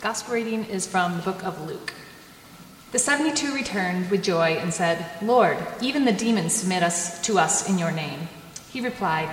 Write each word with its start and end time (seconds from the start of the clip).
The 0.00 0.06
gospel 0.06 0.32
reading 0.32 0.64
is 0.64 0.86
from 0.86 1.18
the 1.18 1.22
book 1.22 1.44
of 1.44 1.68
Luke. 1.68 1.92
The 2.90 2.98
72 2.98 3.52
returned 3.52 4.10
with 4.10 4.22
joy 4.22 4.52
and 4.52 4.72
said, 4.72 5.04
Lord, 5.20 5.58
even 5.82 6.06
the 6.06 6.12
demons 6.12 6.54
submit 6.54 6.82
us 6.82 7.20
to 7.26 7.38
us 7.38 7.68
in 7.68 7.78
your 7.78 7.90
name. 7.90 8.20
He 8.70 8.80
replied, 8.80 9.28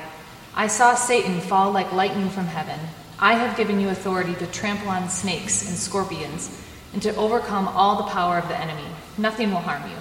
I 0.54 0.68
saw 0.68 0.94
Satan 0.94 1.40
fall 1.40 1.72
like 1.72 1.94
lightning 1.94 2.28
from 2.30 2.48
heaven. 2.48 2.78
I 3.18 3.36
have 3.36 3.56
given 3.56 3.80
you 3.80 3.88
authority 3.88 4.36
to 4.36 4.48
trample 4.48 4.90
on 4.90 5.08
snakes 5.08 5.70
and 5.70 5.78
scorpions 5.78 6.62
and 6.92 7.02
to 7.02 7.16
overcome 7.16 7.70
all 7.70 7.96
the 7.96 8.12
power 8.12 8.38
of 8.38 8.50
the 8.50 8.60
enemy. 8.60 8.90
Nothing 9.18 9.52
will 9.52 9.62
harm 9.62 9.90
you. 9.90 9.98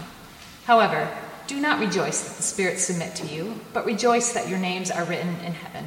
However, 0.64 1.08
do 1.46 1.60
not 1.60 1.78
rejoice 1.78 2.22
that 2.22 2.38
the 2.38 2.42
spirits 2.42 2.82
submit 2.82 3.14
to 3.14 3.26
you, 3.28 3.60
but 3.72 3.86
rejoice 3.86 4.32
that 4.32 4.48
your 4.48 4.58
names 4.58 4.90
are 4.90 5.04
written 5.04 5.36
in 5.44 5.52
heaven. 5.52 5.86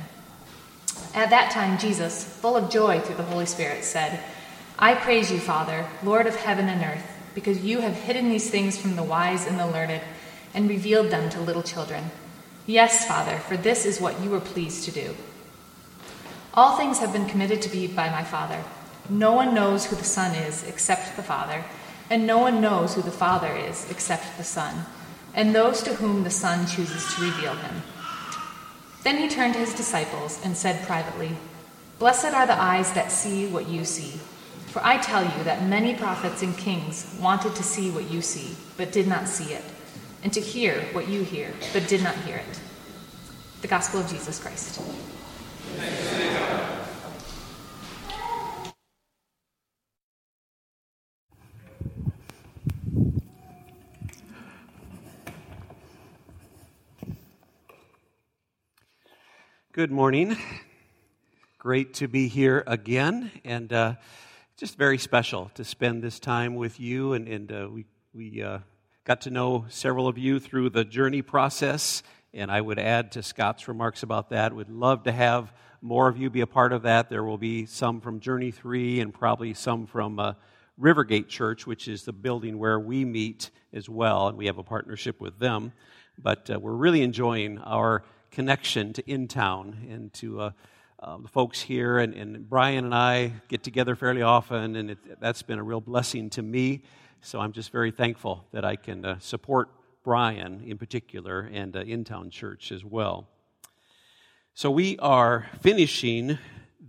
At 1.14 1.32
that 1.32 1.52
time, 1.52 1.77
Jesus, 1.77 2.23
full 2.23 2.55
of 2.55 2.71
joy 2.71 3.02
through 3.02 3.18
the 3.18 3.23
Holy 3.23 3.46
Spirit, 3.46 3.84
said, 3.84 4.23
I 4.82 4.96
praise 4.96 5.30
you, 5.30 5.39
Father, 5.39 5.86
Lord 6.04 6.25
of 6.25 6.38
heaven 6.38 6.69
and 6.69 6.82
earth 6.82 7.06
because 7.36 7.65
you 7.65 7.82
have 7.82 7.96
hidden 7.96 8.29
these 8.29 8.50
things 8.50 8.78
from 8.78 8.96
the 8.96 9.04
wise 9.04 9.46
and 9.46 9.60
the 9.60 9.68
learned 9.68 10.01
and 10.54 10.70
revealed 10.70 11.10
them 11.10 11.29
to 11.32 11.42
little 11.42 11.64
children. 11.64 12.11
Yes, 12.65 13.06
Father, 13.06 13.39
for 13.39 13.57
this 13.57 13.86
is 13.86 14.00
what 14.00 14.21
you 14.21 14.29
were 14.29 14.39
pleased 14.39 14.86
to 14.86 14.92
do. 14.92 15.18
All 16.54 16.78
things 16.78 17.00
have 17.00 17.11
been 17.11 17.28
committed 17.28 17.61
to 17.64 17.75
me 17.75 17.87
by 17.87 18.10
my 18.10 18.23
Father. 18.23 18.64
No 19.10 19.34
one 19.34 19.54
knows 19.54 19.86
who 19.86 19.97
the 19.97 20.06
Son 20.06 20.34
is 20.34 20.65
except 20.65 21.18
the 21.18 21.23
Father, 21.23 21.65
and 22.09 22.25
no 22.25 22.37
one 22.37 22.61
knows 22.61 22.96
who 22.96 23.01
the 23.01 23.11
Father 23.11 23.54
is 23.54 23.86
except 23.92 24.37
the 24.37 24.46
Son, 24.46 24.86
and 25.34 25.54
those 25.54 25.84
to 25.84 25.96
whom 25.96 26.23
the 26.23 26.29
Son 26.29 26.65
chooses 26.65 27.14
to 27.15 27.23
reveal 27.23 27.54
him. 27.54 27.82
Then 29.04 29.18
he 29.18 29.28
turned 29.28 29.56
to 29.56 29.59
his 29.59 29.73
disciples 29.73 30.39
and 30.42 30.56
said 30.56 30.87
privately, 30.87 31.32
Blessed 32.00 32.34
are 32.34 32.48
the 32.48 32.61
eyes 32.61 32.94
that 32.94 33.11
see 33.11 33.45
what 33.45 33.67
you 33.67 33.84
see. 33.84 34.22
For 34.69 34.86
I 34.86 34.97
tell 34.97 35.23
you 35.23 35.44
that 35.45 35.66
many 35.66 35.95
prophets 35.95 36.44
and 36.44 36.55
kings 36.55 37.17
wanted 37.19 37.55
to 37.55 37.64
see 37.64 37.89
what 37.89 38.12
you 38.12 38.22
see, 38.22 38.56
but 38.78 38.92
did 38.92 39.08
not 39.08 39.28
see 39.28 39.53
it, 39.53 39.64
and 40.23 40.31
to 40.31 40.39
hear 40.39 40.80
what 40.92 41.08
you 41.08 41.23
hear, 41.23 41.52
but 41.73 41.88
did 41.88 42.03
not 42.03 42.14
hear 42.17 42.38
it. 42.38 42.59
The 43.62 43.67
Gospel 43.67 44.02
of 44.02 44.08
Jesus 44.08 44.38
Christ. 44.40 44.80
Good 59.72 59.92
morning. 59.92 60.38
Great 61.58 61.95
to 61.95 62.08
be 62.08 62.28
here 62.28 62.64
again. 62.67 63.31
And 63.44 63.73
uh, 63.73 63.95
just 64.60 64.78
very 64.78 64.98
special 64.98 65.50
to 65.56 65.64
spend 65.64 66.04
this 66.04 66.20
time 66.20 66.54
with 66.54 66.82
you. 66.82 67.14
And, 67.14 67.30
and 67.30 67.50
uh, 67.50 67.70
we, 67.72 67.86
we 68.14 68.44
uh, 68.44 68.60
got 69.06 69.22
to 69.22 69.30
know 69.30 69.64
several 69.70 70.06
of 70.06 70.18
you 70.18 70.38
through 70.38 70.72
the 70.72 70.84
journey 70.84 71.22
process. 71.22 72.04
And 72.34 72.52
I 72.52 72.60
would 72.60 72.78
add 72.78 73.14
to 73.14 73.24
Scott's 73.24 73.70
remarks 73.70 74.04
about 74.04 74.32
that, 74.32 74.54
would 74.54 74.70
love 74.70 75.04
to 75.04 75.14
have 75.14 75.54
more 75.82 76.10
of 76.10 76.18
you 76.18 76.30
be 76.30 76.42
a 76.42 76.48
part 76.48 76.74
of 76.74 76.82
that. 76.82 77.10
There 77.10 77.24
will 77.24 77.38
be 77.38 77.68
some 77.68 78.02
from 78.02 78.20
Journey 78.20 78.52
3 78.52 79.00
and 79.00 79.14
probably 79.14 79.54
some 79.54 79.88
from 79.88 80.20
uh, 80.20 80.34
Rivergate 80.78 81.30
Church, 81.30 81.66
which 81.66 81.88
is 81.88 82.04
the 82.04 82.12
building 82.12 82.60
where 82.60 82.82
we 82.82 83.06
meet 83.06 83.52
as 83.72 83.88
well. 83.88 84.28
And 84.28 84.38
we 84.38 84.48
have 84.48 84.58
a 84.58 84.64
partnership 84.64 85.22
with 85.22 85.40
them. 85.40 85.72
But 86.22 86.50
uh, 86.50 86.60
we're 86.60 86.74
really 86.74 87.02
enjoying 87.02 87.60
our 87.60 88.04
connection 88.30 88.92
to 88.92 89.10
In 89.10 89.30
Town 89.30 89.88
and 89.90 90.12
to 90.16 90.42
uh, 90.42 90.52
um, 91.02 91.23
the 91.23 91.30
folks 91.30 91.61
here, 91.61 92.00
and, 92.00 92.14
and, 92.14 92.50
Brian 92.50 92.83
and 92.86 92.94
I 92.94 93.31
get 93.47 93.64
together 93.64 93.95
fairly 93.95 94.22
often, 94.22 94.75
and 94.75 94.92
it, 94.92 95.22
that's 95.22 95.41
been 95.41 95.58
a 95.58 95.64
real 95.64 95.80
blessing 95.80 96.30
to 96.31 96.41
me. 96.41 96.83
So 97.22 97.39
I'm 97.39 97.53
just 97.53 97.72
very 97.72 97.91
thankful 97.91 98.45
that 98.52 98.66
I 98.66 98.75
can 98.75 99.06
uh, 99.06 99.19
support 99.19 99.69
Brian 100.03 100.61
in 100.66 100.78
particular 100.78 101.50
and 101.53 101.75
uh, 101.75 101.81
In 101.81 102.03
Town 102.03 102.29
Church 102.29 102.72
as 102.72 102.84
well. 102.84 103.28
So 104.53 104.69
we 104.69 104.97
are 105.00 105.47
finishing 105.62 106.38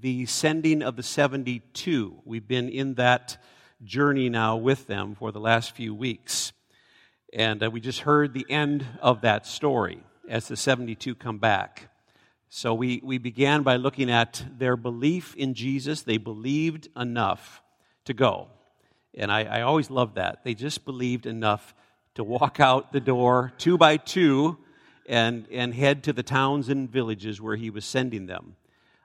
the 0.00 0.26
sending 0.26 0.82
of 0.82 0.96
the 0.96 1.02
72. 1.04 2.16
We've 2.24 2.48
been 2.48 2.68
in 2.68 2.94
that 2.94 3.36
journey 3.84 4.28
now 4.28 4.56
with 4.56 4.88
them 4.88 5.14
for 5.14 5.30
the 5.30 5.40
last 5.40 5.76
few 5.76 5.94
weeks. 5.94 6.52
And 7.32 7.62
uh, 7.62 7.70
we 7.70 7.80
just 7.80 8.00
heard 8.00 8.34
the 8.34 8.46
end 8.50 8.84
of 9.00 9.20
that 9.20 9.46
story 9.46 10.02
as 10.28 10.48
the 10.48 10.56
72 10.56 11.14
come 11.14 11.38
back. 11.38 11.90
So 12.52 12.74
we, 12.74 13.00
we 13.04 13.18
began 13.18 13.62
by 13.62 13.76
looking 13.76 14.10
at 14.10 14.44
their 14.58 14.76
belief 14.76 15.36
in 15.36 15.54
Jesus. 15.54 16.02
They 16.02 16.16
believed 16.16 16.88
enough 16.96 17.62
to 18.06 18.12
go. 18.12 18.48
And 19.14 19.30
I, 19.30 19.44
I 19.44 19.62
always 19.62 19.88
loved 19.88 20.16
that. 20.16 20.42
They 20.42 20.54
just 20.54 20.84
believed 20.84 21.26
enough 21.26 21.76
to 22.16 22.24
walk 22.24 22.58
out 22.58 22.92
the 22.92 22.98
door 22.98 23.52
two 23.56 23.78
by 23.78 23.98
two 23.98 24.58
and, 25.06 25.46
and 25.52 25.72
head 25.72 26.02
to 26.04 26.12
the 26.12 26.24
towns 26.24 26.68
and 26.68 26.90
villages 26.90 27.40
where 27.40 27.54
he 27.54 27.70
was 27.70 27.84
sending 27.84 28.26
them. 28.26 28.56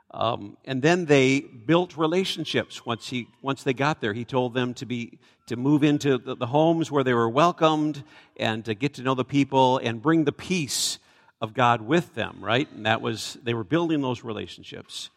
Um, 0.10 0.58
and 0.66 0.82
then 0.82 1.06
they 1.06 1.42
built 1.42 1.98
relationships 1.98 2.84
once, 2.84 3.10
he, 3.10 3.28
once 3.44 3.62
they 3.62 3.74
got 3.74 4.02
there. 4.02 4.14
He 4.14 4.26
told 4.26 4.56
them 4.56 4.74
to, 4.74 4.88
be, 4.88 5.20
to 5.46 5.56
move 5.56 5.84
into 5.84 6.18
the, 6.18 6.36
the 6.36 6.48
homes 6.48 6.90
where 6.90 7.04
they 7.04 7.14
were 7.14 7.30
welcomed 7.30 8.04
and 8.38 8.66
to 8.66 8.74
get 8.74 8.96
to 8.96 9.04
know 9.04 9.14
the 9.14 9.24
people 9.24 9.78
and 9.78 10.02
bring 10.02 10.24
the 10.24 10.32
peace 10.32 10.98
of 11.42 11.54
God 11.54 11.82
with 11.82 12.16
them, 12.16 12.38
right? 12.40 12.72
And 12.72 12.86
that 12.86 13.02
was, 13.02 13.38
they 13.44 13.54
were 13.54 13.64
building 13.64 14.02
those 14.02 14.24
relationships. 14.24 15.10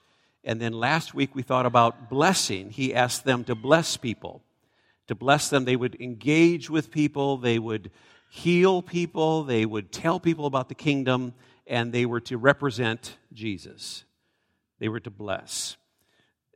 And 0.44 0.60
then 0.60 0.72
last 0.72 1.14
week 1.14 1.34
we 1.34 1.42
thought 1.42 1.66
about 1.66 2.08
blessing. 2.10 2.70
He 2.70 2.94
asked 2.94 3.24
them 3.24 3.44
to 3.44 3.54
bless 3.54 3.96
people. 3.96 4.42
To 5.08 5.14
bless 5.14 5.48
them, 5.48 5.64
they 5.64 5.76
would 5.76 6.00
engage 6.00 6.68
with 6.68 6.90
people, 6.90 7.38
they 7.38 7.58
would 7.58 7.90
heal 8.28 8.82
people, 8.82 9.42
they 9.42 9.64
would 9.64 9.90
tell 9.90 10.20
people 10.20 10.44
about 10.44 10.68
the 10.68 10.74
kingdom, 10.74 11.32
and 11.66 11.92
they 11.92 12.04
were 12.04 12.20
to 12.20 12.36
represent 12.36 13.16
Jesus. 13.32 14.04
They 14.80 14.88
were 14.88 15.00
to 15.00 15.10
bless. 15.10 15.78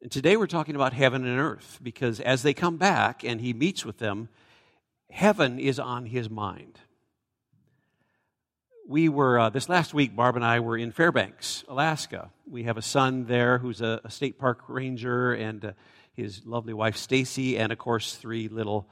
And 0.03 0.11
today 0.11 0.37
we're 0.37 0.47
talking 0.47 0.75
about 0.75 0.93
heaven 0.93 1.25
and 1.25 1.41
earth 1.41 1.79
because 1.83 2.21
as 2.21 2.43
they 2.43 2.53
come 2.53 2.77
back 2.77 3.25
and 3.25 3.41
he 3.41 3.55
meets 3.55 3.87
with 3.87 3.99
them, 3.99 4.29
heaven 5.11 5.59
is 5.59 5.79
on 5.79 6.07
his 6.07 6.29
mind 6.29 6.79
we 8.87 9.09
were, 9.09 9.39
uh, 9.39 9.51
this 9.51 9.69
last 9.69 9.95
week, 9.95 10.17
Barb 10.17 10.37
and 10.37 10.45
I 10.45 10.61
were 10.61 10.77
in 10.77 10.93
Fairbanks, 10.93 11.65
Alaska. 11.69 12.31
We 12.51 12.65
have 12.65 12.77
a 12.77 12.83
son 12.83 13.27
there 13.27 13.59
who's 13.59 13.81
a, 13.81 14.01
a 14.05 14.11
state 14.11 14.39
park 14.39 14.61
ranger, 14.69 15.33
and 15.33 15.65
uh, 15.65 15.73
his 16.15 16.45
lovely 16.45 16.75
wife, 16.75 16.97
Stacy, 16.97 17.59
and 17.59 17.73
of 17.73 17.79
course, 17.79 18.17
three 18.17 18.49
little 18.49 18.89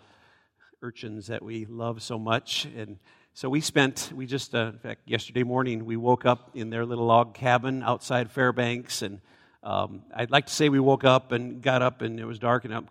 urchins 0.83 1.27
that 1.27 1.43
we 1.43 1.67
love 1.67 2.03
so 2.03 2.19
much. 2.19 2.67
And 2.77 2.99
so 3.34 3.49
we 3.49 3.61
spent, 3.61 4.12
we 4.15 4.27
just, 4.27 4.55
uh, 4.55 4.71
in 4.73 4.78
fact, 4.78 5.03
yesterday 5.06 5.43
morning, 5.43 5.84
we 5.84 5.97
woke 5.97 6.25
up 6.25 6.51
in 6.55 6.71
their 6.71 6.87
little 6.87 7.07
log 7.07 7.34
cabin 7.34 7.83
outside 7.83 8.31
Fairbanks. 8.31 9.03
And 9.03 9.21
um, 9.62 10.03
I'd 10.15 10.31
like 10.31 10.47
to 10.47 10.53
say 10.53 10.69
we 10.69 10.81
woke 10.81 11.05
up 11.05 11.33
and 11.33 11.61
got 11.61 11.83
up 11.83 12.01
and 12.01 12.19
it 12.19 12.25
was 12.25 12.39
dark. 12.39 12.65
And 12.65 12.89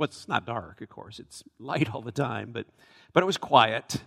it's 0.00 0.28
not 0.28 0.46
dark, 0.46 0.80
of 0.80 0.88
course, 0.88 1.18
it's 1.18 1.42
light 1.58 1.94
all 1.94 2.02
the 2.02 2.12
time, 2.12 2.50
but, 2.52 2.66
but 3.12 3.22
it 3.22 3.26
was 3.26 3.38
quiet. 3.38 4.02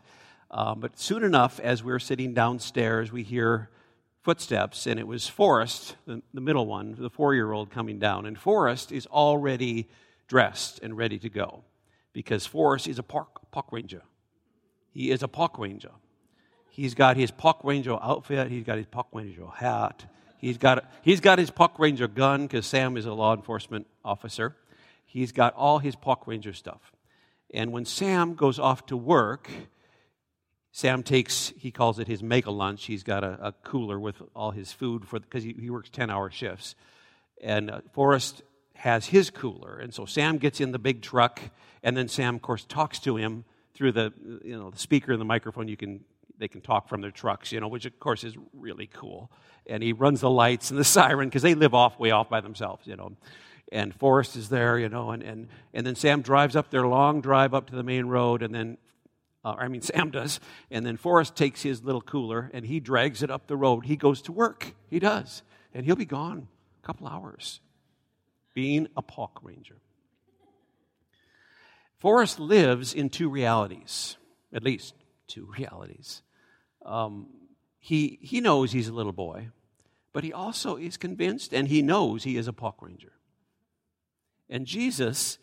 Um, 0.51 0.79
but 0.79 0.99
soon 0.99 1.23
enough, 1.23 1.59
as 1.59 1.83
we 1.83 1.91
were 1.91 1.99
sitting 1.99 2.33
downstairs, 2.33 3.11
we 3.11 3.23
hear 3.23 3.69
footsteps, 4.23 4.87
and 4.87 4.99
it 4.99 5.07
was 5.07 5.27
Forrest, 5.27 5.95
the, 6.05 6.21
the 6.33 6.41
middle 6.41 6.65
one, 6.65 6.95
the 6.97 7.09
four 7.09 7.33
year 7.33 7.51
old, 7.51 7.69
coming 7.69 7.99
down. 7.99 8.25
And 8.25 8.37
Forrest 8.37 8.91
is 8.91 9.05
already 9.07 9.89
dressed 10.27 10.79
and 10.81 10.97
ready 10.97 11.19
to 11.19 11.29
go 11.29 11.63
because 12.13 12.45
Forrest 12.45 12.87
is 12.87 12.99
a 12.99 13.03
park, 13.03 13.51
park 13.51 13.71
ranger. 13.71 14.03
He 14.91 15.11
is 15.11 15.23
a 15.23 15.27
park 15.27 15.57
ranger. 15.57 15.91
He's 16.69 16.93
got 16.93 17.17
his 17.17 17.31
park 17.31 17.57
ranger 17.63 17.97
outfit, 18.01 18.49
he's 18.49 18.63
got 18.63 18.77
his 18.77 18.87
park 18.87 19.07
ranger 19.11 19.45
hat, 19.53 20.05
he's 20.39 20.57
got, 20.57 20.91
he's 21.03 21.19
got 21.19 21.37
his 21.37 21.51
park 21.51 21.77
ranger 21.77 22.07
gun 22.07 22.43
because 22.43 22.65
Sam 22.65 22.97
is 22.97 23.05
a 23.05 23.13
law 23.13 23.35
enforcement 23.35 23.85
officer. 24.03 24.55
He's 25.05 25.31
got 25.31 25.53
all 25.53 25.77
his 25.77 25.95
park 25.95 26.25
ranger 26.25 26.53
stuff. 26.53 26.93
And 27.53 27.71
when 27.71 27.85
Sam 27.85 28.33
goes 28.33 28.57
off 28.57 28.87
to 28.87 28.97
work, 28.97 29.51
Sam 30.75 31.03
takes, 31.03 31.53
he 31.55 31.69
calls 31.69 31.99
it 31.99 32.07
his 32.07 32.23
mega 32.23 32.49
lunch. 32.49 32.85
He's 32.85 33.03
got 33.03 33.23
a, 33.23 33.37
a 33.39 33.51
cooler 33.51 33.99
with 33.99 34.15
all 34.35 34.49
his 34.49 34.71
food 34.71 35.07
for 35.07 35.19
because 35.19 35.43
he, 35.43 35.53
he, 35.53 35.69
works 35.69 35.87
10 35.89 36.09
hour 36.09 36.31
shifts. 36.31 36.73
And 37.43 37.69
uh, 37.69 37.81
Forrest 37.93 38.41
has 38.73 39.05
his 39.05 39.29
cooler. 39.29 39.77
And 39.77 39.93
so 39.93 40.05
Sam 40.05 40.39
gets 40.39 40.59
in 40.59 40.71
the 40.71 40.79
big 40.79 41.03
truck, 41.03 41.39
and 41.83 41.95
then 41.95 42.07
Sam, 42.07 42.35
of 42.35 42.41
course, 42.41 42.65
talks 42.65 42.97
to 43.01 43.17
him 43.17 43.45
through 43.75 43.91
the, 43.91 44.13
you 44.43 44.57
know, 44.57 44.71
the 44.71 44.79
speaker 44.79 45.11
and 45.11 45.21
the 45.21 45.25
microphone. 45.25 45.67
You 45.67 45.77
can, 45.77 46.03
they 46.39 46.47
can 46.47 46.61
talk 46.61 46.89
from 46.89 47.01
their 47.01 47.11
trucks, 47.11 47.51
you 47.51 47.59
know, 47.59 47.67
which 47.67 47.85
of 47.85 47.99
course 47.99 48.23
is 48.23 48.35
really 48.51 48.87
cool. 48.87 49.31
And 49.67 49.83
he 49.83 49.93
runs 49.93 50.21
the 50.21 50.29
lights 50.31 50.71
and 50.71 50.79
the 50.79 50.83
siren 50.83 51.29
because 51.29 51.43
they 51.43 51.53
live 51.53 51.75
off, 51.75 51.99
way 51.99 52.09
off 52.09 52.29
by 52.29 52.41
themselves, 52.41 52.87
you 52.87 52.95
know. 52.95 53.11
And 53.71 53.93
Forrest 53.93 54.35
is 54.35 54.49
there, 54.49 54.79
you 54.79 54.89
know, 54.89 55.11
and, 55.11 55.21
and, 55.21 55.49
and 55.71 55.85
then 55.85 55.93
Sam 55.93 56.23
drives 56.23 56.55
up 56.55 56.71
their 56.71 56.87
long 56.87 57.21
drive 57.21 57.53
up 57.53 57.67
to 57.69 57.75
the 57.75 57.83
main 57.83 58.07
road, 58.07 58.41
and 58.41 58.55
then 58.55 58.77
uh, 59.43 59.55
I 59.57 59.67
mean, 59.67 59.81
Sam 59.81 60.11
does. 60.11 60.39
And 60.71 60.85
then 60.85 60.97
Forrest 60.97 61.35
takes 61.35 61.61
his 61.61 61.83
little 61.83 62.01
cooler 62.01 62.49
and 62.53 62.65
he 62.65 62.79
drags 62.79 63.23
it 63.23 63.29
up 63.29 63.47
the 63.47 63.57
road. 63.57 63.85
He 63.85 63.95
goes 63.95 64.21
to 64.23 64.31
work. 64.31 64.73
He 64.89 64.99
does. 64.99 65.43
And 65.73 65.85
he'll 65.85 65.95
be 65.95 66.05
gone 66.05 66.47
a 66.81 66.85
couple 66.85 67.07
hours 67.07 67.59
being 68.53 68.87
a 68.95 69.01
park 69.01 69.31
ranger. 69.41 69.77
Forrest 71.97 72.39
lives 72.39 72.93
in 72.93 73.09
two 73.09 73.29
realities, 73.29 74.17
at 74.53 74.63
least 74.63 74.93
two 75.27 75.49
realities. 75.57 76.21
Um, 76.85 77.27
he, 77.79 78.19
he 78.21 78.41
knows 78.41 78.71
he's 78.71 78.89
a 78.89 78.93
little 78.93 79.13
boy, 79.13 79.49
but 80.11 80.23
he 80.23 80.31
also 80.31 80.75
is 80.77 80.97
convinced 80.97 81.53
and 81.53 81.67
he 81.67 81.81
knows 81.81 82.23
he 82.23 82.37
is 82.37 82.47
a 82.47 82.53
park 82.53 82.81
ranger. 82.81 83.13
And 84.49 84.65
Jesus 84.65 85.39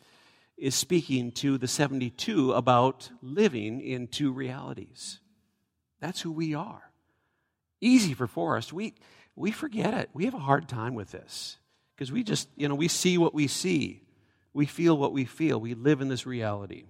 is 0.61 0.75
speaking 0.75 1.33
to 1.33 1.57
the 1.57 1.67
72 1.67 2.53
about 2.53 3.11
living 3.23 3.81
in 3.81 4.07
two 4.07 4.31
realities. 4.31 5.21
That's 6.01 6.21
who 6.21 6.31
we 6.31 6.55
are. 6.55 6.91
Easy 7.81 8.13
for 8.13 8.27
Forrest. 8.27 8.73
We, 8.73 8.95
we 9.35 9.53
forget 9.53 9.95
it. 9.95 10.11
We 10.13 10.27
have 10.27 10.35
a 10.35 10.39
hard 10.39 10.69
time 10.69 10.95
with 10.95 11.11
this 11.11 11.57
because 11.97 12.13
we 12.13 12.23
just, 12.23 12.49
you 12.57 12.69
know, 12.69 12.75
we 12.75 12.89
see 12.89 13.17
what 13.17 13.35
we 13.35 13.47
see. 13.47 14.03
We 14.53 14.67
feel 14.67 14.99
what 14.99 15.15
we 15.15 15.25
feel. 15.25 15.59
We 15.59 15.75
live 15.75 16.03
in 16.03 16.09
this 16.09 16.27
reality. 16.27 16.85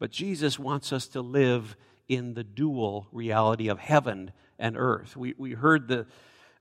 But 0.00 0.10
Jesus 0.10 0.58
wants 0.58 0.92
us 0.92 1.06
to 1.08 1.20
live 1.20 1.76
in 2.08 2.34
the 2.34 2.44
dual 2.44 3.06
reality 3.12 3.68
of 3.68 3.78
heaven 3.78 4.32
and 4.58 4.76
earth. 4.76 5.16
We, 5.16 5.34
we 5.38 5.52
heard 5.52 5.86
the, 5.86 6.06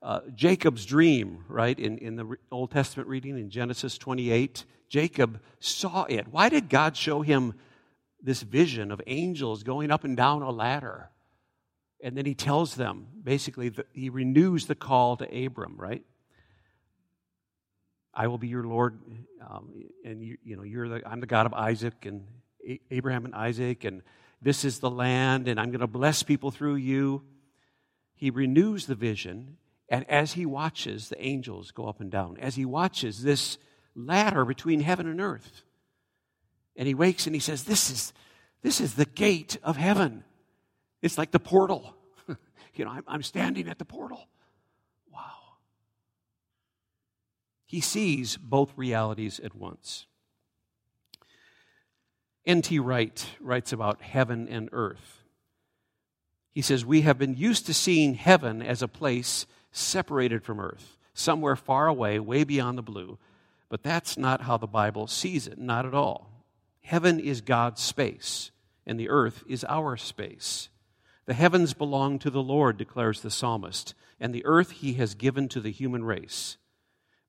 uh, 0.04 0.20
Jacob's 0.36 0.86
dream, 0.86 1.46
right, 1.48 1.80
in, 1.80 1.98
in 1.98 2.18
the 2.18 2.36
Old 2.52 2.72
Testament 2.72 3.08
reading 3.08 3.40
in 3.40 3.50
Genesis 3.50 3.98
28. 3.98 4.66
Jacob 4.90 5.40
saw 5.62 6.04
it. 6.04 6.28
Why 6.28 6.50
did 6.50 6.70
God 6.70 6.98
show 6.98 7.22
him 7.22 7.54
this 8.22 8.42
vision 8.42 8.92
of 8.92 9.02
angels 9.08 9.64
going 9.64 9.92
up 9.92 10.04
and 10.04 10.18
down 10.18 10.42
a 10.42 10.52
ladder? 10.52 11.10
And 12.02 12.18
then 12.18 12.26
he 12.26 12.36
tells 12.36 12.76
them, 12.76 13.08
basically, 13.24 13.72
he 13.94 14.10
renews 14.10 14.68
the 14.68 14.76
call 14.76 15.16
to 15.18 15.46
Abram, 15.46 15.76
right? 15.78 16.04
I 18.14 18.28
will 18.28 18.38
be 18.38 18.50
your 18.50 18.66
Lord, 18.66 19.00
um, 19.50 19.72
and 20.04 20.22
you, 20.22 20.38
you 20.44 20.58
know, 20.58 20.64
you're 20.64 20.90
the, 20.90 21.10
I'm 21.10 21.22
the 21.22 21.28
God 21.28 21.46
of 21.46 21.54
Isaac 21.54 22.06
and 22.06 22.28
Abraham 22.92 23.24
and 23.24 23.34
Isaac, 23.34 23.86
and 23.86 24.02
this 24.42 24.66
is 24.66 24.80
the 24.80 24.92
land, 24.92 25.48
and 25.48 25.60
I'm 25.60 25.70
going 25.70 25.80
to 25.80 25.88
bless 25.88 26.24
people 26.24 26.52
through 26.52 26.76
you. 26.76 27.24
He 28.16 28.30
renews 28.30 28.86
the 28.86 28.96
vision, 28.96 29.58
and 29.90 30.10
as 30.10 30.34
he 30.34 30.46
watches 30.46 31.10
the 31.10 31.24
angels 31.24 31.72
go 31.72 31.88
up 31.88 32.00
and 32.00 32.12
down, 32.12 32.38
as 32.40 32.56
he 32.56 32.66
watches 32.66 33.24
this 33.24 33.58
ladder 33.96 34.46
between 34.46 34.80
heaven 34.80 35.08
and 35.08 35.22
earth, 35.22 35.64
and 36.76 36.88
he 36.88 36.96
wakes 36.96 37.28
and 37.28 37.36
he 37.36 37.40
says, 37.40 37.64
This 37.64 37.90
is, 37.90 38.14
this 38.62 38.82
is 38.82 38.96
the 38.96 39.06
gate 39.06 39.58
of 39.64 39.78
heaven. 39.78 40.24
It's 41.02 41.18
like 41.18 41.32
the 41.32 41.40
portal. 41.40 41.96
you 42.76 42.86
know, 42.86 42.92
I'm, 42.92 43.04
I'm 43.08 43.24
standing 43.24 43.68
at 43.68 43.78
the 43.78 43.86
portal. 43.86 44.28
Wow. 45.12 45.20
He 47.66 47.82
sees 47.82 48.38
both 48.38 48.72
realities 48.76 49.40
at 49.40 49.54
once. 49.54 50.08
N.T. 52.46 52.80
Wright 52.80 53.26
writes 53.40 53.72
about 53.72 54.02
heaven 54.02 54.48
and 54.50 54.70
earth. 54.72 55.24
He 56.52 56.62
says, 56.62 56.86
We 56.86 57.02
have 57.02 57.18
been 57.18 57.36
used 57.36 57.66
to 57.68 57.74
seeing 57.74 58.16
heaven 58.16 58.62
as 58.62 58.82
a 58.82 58.88
place 58.88 59.46
separated 59.74 60.44
from 60.44 60.60
earth, 60.62 60.98
somewhere 61.14 61.58
far 61.58 61.88
away, 61.88 62.20
way 62.20 62.46
beyond 62.46 62.78
the 62.78 62.84
blue. 62.84 63.18
But 63.68 63.84
that's 63.84 64.18
not 64.18 64.42
how 64.42 64.56
the 64.58 64.68
Bible 64.68 65.08
sees 65.08 65.48
it, 65.48 65.58
not 65.58 65.86
at 65.86 65.94
all. 65.94 66.30
Heaven 66.82 67.20
is 67.20 67.42
God's 67.42 67.82
space, 67.82 68.52
and 68.86 69.00
the 69.00 69.10
earth 69.10 69.44
is 69.48 69.66
our 69.68 69.98
space. 69.98 70.70
The 71.26 71.34
heavens 71.34 71.74
belong 71.74 72.20
to 72.20 72.30
the 72.30 72.44
Lord, 72.44 72.78
declares 72.78 73.22
the 73.22 73.32
psalmist, 73.32 73.94
and 74.20 74.34
the 74.34 74.46
earth 74.46 74.72
he 74.72 74.94
has 74.94 75.16
given 75.16 75.50
to 75.50 75.60
the 75.60 75.72
human 75.72 76.04
race. 76.04 76.58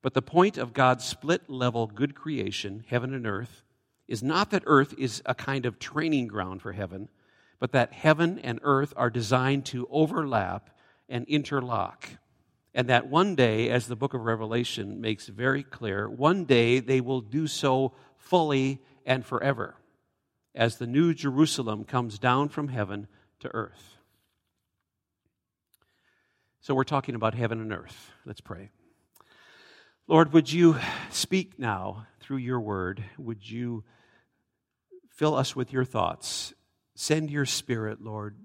But 0.01 0.13
the 0.13 0.21
point 0.21 0.57
of 0.57 0.73
God's 0.73 1.03
split 1.03 1.49
level 1.49 1.87
good 1.87 2.13
creation, 2.13 2.85
heaven 2.87 3.13
and 3.13 3.25
earth, 3.25 3.63
is 4.07 4.21
not 4.21 4.51
that 4.51 4.63
earth 4.65 4.93
is 4.97 5.23
a 5.25 5.33
kind 5.33 5.65
of 5.65 5.79
training 5.79 6.27
ground 6.27 6.61
for 6.61 6.73
heaven, 6.73 7.09
but 7.57 7.71
that 7.71 7.93
heaven 7.93 8.37
and 8.39 8.59
earth 8.61 8.93
are 8.95 9.09
designed 9.09 9.65
to 9.65 9.87
overlap 9.89 10.69
and 11.09 11.25
interlock. 11.27 12.07
And 12.75 12.89
that 12.89 13.07
one 13.07 13.35
day, 13.35 13.69
as 13.69 13.87
the 13.87 13.95
book 13.95 14.13
of 14.13 14.21
Revelation 14.21 14.99
makes 14.99 15.27
very 15.27 15.63
clear, 15.63 16.09
one 16.09 16.43
day 16.43 16.81
they 16.81 16.99
will 16.99 17.21
do 17.21 17.47
so 17.47 17.93
fully 18.17 18.81
and 19.05 19.25
forever 19.25 19.77
as 20.53 20.77
the 20.77 20.85
new 20.85 21.13
Jerusalem 21.13 21.85
comes 21.85 22.19
down 22.19 22.49
from 22.49 22.67
heaven 22.67 23.07
to 23.39 23.47
earth. 23.53 23.97
So 26.59 26.75
we're 26.75 26.83
talking 26.83 27.15
about 27.15 27.33
heaven 27.33 27.61
and 27.61 27.71
earth. 27.71 28.11
Let's 28.25 28.41
pray. 28.41 28.71
Lord, 30.05 30.33
would 30.33 30.51
you 30.51 30.75
speak 31.11 31.57
now 31.57 32.07
through 32.19 32.37
your 32.37 32.59
word? 32.59 33.05
Would 33.17 33.49
you 33.49 33.85
fill 35.07 35.35
us 35.35 35.55
with 35.55 35.71
your 35.71 35.85
thoughts? 35.85 36.53
Send 36.93 37.31
your 37.31 37.45
spirit, 37.45 38.01
Lord, 38.01 38.35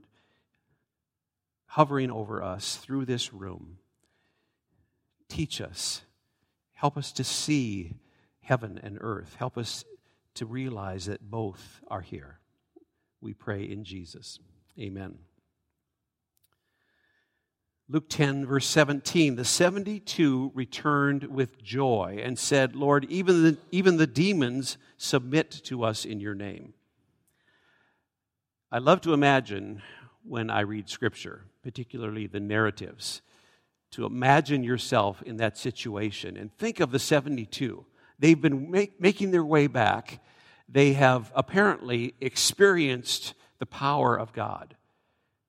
hovering 1.66 2.12
over 2.12 2.40
us 2.44 2.76
through 2.76 3.06
this 3.06 3.32
room. 3.32 3.79
Teach 5.30 5.60
us. 5.60 6.02
Help 6.74 6.98
us 6.98 7.12
to 7.12 7.24
see 7.24 7.94
heaven 8.40 8.78
and 8.82 8.98
earth. 9.00 9.36
Help 9.38 9.56
us 9.56 9.84
to 10.34 10.44
realize 10.44 11.06
that 11.06 11.30
both 11.30 11.80
are 11.88 12.02
here. 12.02 12.40
We 13.20 13.32
pray 13.32 13.62
in 13.62 13.84
Jesus. 13.84 14.38
Amen. 14.78 15.18
Luke 17.88 18.08
10, 18.08 18.46
verse 18.46 18.66
17 18.66 19.36
the 19.36 19.44
72 19.44 20.52
returned 20.54 21.24
with 21.24 21.62
joy 21.62 22.20
and 22.22 22.38
said, 22.38 22.76
Lord, 22.76 23.04
even 23.08 23.42
the, 23.42 23.58
even 23.70 23.96
the 23.96 24.06
demons 24.06 24.78
submit 24.96 25.50
to 25.64 25.84
us 25.84 26.04
in 26.04 26.20
your 26.20 26.34
name. 26.34 26.74
I 28.72 28.78
love 28.78 29.00
to 29.02 29.12
imagine 29.12 29.82
when 30.24 30.50
I 30.50 30.60
read 30.60 30.88
scripture, 30.88 31.44
particularly 31.62 32.26
the 32.26 32.40
narratives, 32.40 33.22
to 33.92 34.06
imagine 34.06 34.62
yourself 34.62 35.22
in 35.22 35.38
that 35.38 35.58
situation 35.58 36.36
and 36.36 36.56
think 36.56 36.80
of 36.80 36.90
the 36.90 36.98
72. 36.98 37.84
They've 38.18 38.40
been 38.40 38.70
make, 38.70 39.00
making 39.00 39.30
their 39.30 39.44
way 39.44 39.66
back. 39.66 40.20
They 40.68 40.92
have 40.92 41.32
apparently 41.34 42.14
experienced 42.20 43.34
the 43.58 43.66
power 43.66 44.16
of 44.16 44.32
God. 44.32 44.76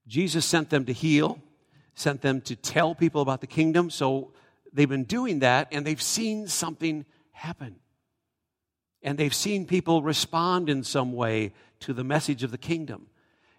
Jesus 0.07 0.45
sent 0.45 0.69
them 0.69 0.85
to 0.85 0.93
heal 0.93 1.39
sent 1.95 2.21
them 2.21 2.41
to 2.41 2.55
tell 2.55 2.95
people 2.95 3.21
about 3.21 3.41
the 3.41 3.47
kingdom. 3.47 3.89
So 3.89 4.31
they've 4.73 4.89
been 4.89 5.03
doing 5.03 5.39
that 5.39 5.67
and 5.71 5.85
they've 5.85 6.01
seen 6.01 6.47
something 6.47 7.05
happen. 7.31 7.75
And 9.03 9.17
they've 9.17 9.33
seen 9.33 9.65
people 9.65 10.03
respond 10.03 10.69
in 10.69 10.83
some 10.83 11.13
way 11.13 11.53
to 11.81 11.93
the 11.93 12.03
message 12.03 12.43
of 12.43 12.51
the 12.51 12.57
kingdom. 12.57 13.07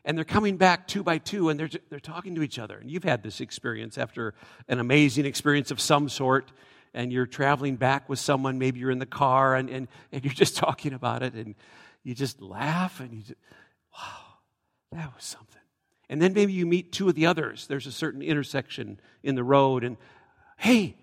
And 0.04 0.18
they're 0.18 0.24
coming 0.24 0.56
back 0.56 0.88
two 0.88 1.02
by 1.02 1.18
two 1.18 1.48
and 1.48 1.58
they're, 1.58 1.70
they're 1.88 2.00
talking 2.00 2.34
to 2.34 2.42
each 2.42 2.58
other. 2.58 2.78
And 2.78 2.90
you've 2.90 3.04
had 3.04 3.22
this 3.22 3.40
experience 3.40 3.98
after 3.98 4.34
an 4.68 4.80
amazing 4.80 5.26
experience 5.26 5.70
of 5.70 5.80
some 5.80 6.08
sort, 6.08 6.50
and 6.92 7.12
you're 7.12 7.26
traveling 7.26 7.76
back 7.76 8.08
with 8.08 8.18
someone. 8.18 8.58
Maybe 8.58 8.80
you're 8.80 8.90
in 8.90 8.98
the 8.98 9.06
car 9.06 9.54
and, 9.54 9.70
and, 9.70 9.88
and 10.10 10.24
you're 10.24 10.34
just 10.44 10.56
talking 10.56 10.92
about 10.92 11.22
it, 11.22 11.34
and 11.34 11.54
you 12.02 12.14
just 12.14 12.42
laugh 12.42 13.00
and 13.00 13.12
you 13.12 13.22
just, 13.22 13.40
wow, 13.96 14.38
that 14.90 15.14
was 15.14 15.24
something. 15.24 15.48
And 16.08 16.20
then 16.20 16.34
maybe 16.34 16.52
you 16.52 16.66
meet 16.66 16.92
two 16.92 17.08
of 17.08 17.14
the 17.14 17.26
others. 17.26 17.66
There's 17.68 17.86
a 17.86 17.92
certain 17.92 18.22
intersection 18.22 19.00
in 19.22 19.34
the 19.34 19.44
road, 19.44 19.84
and 19.84 19.96
hey, 20.58 20.96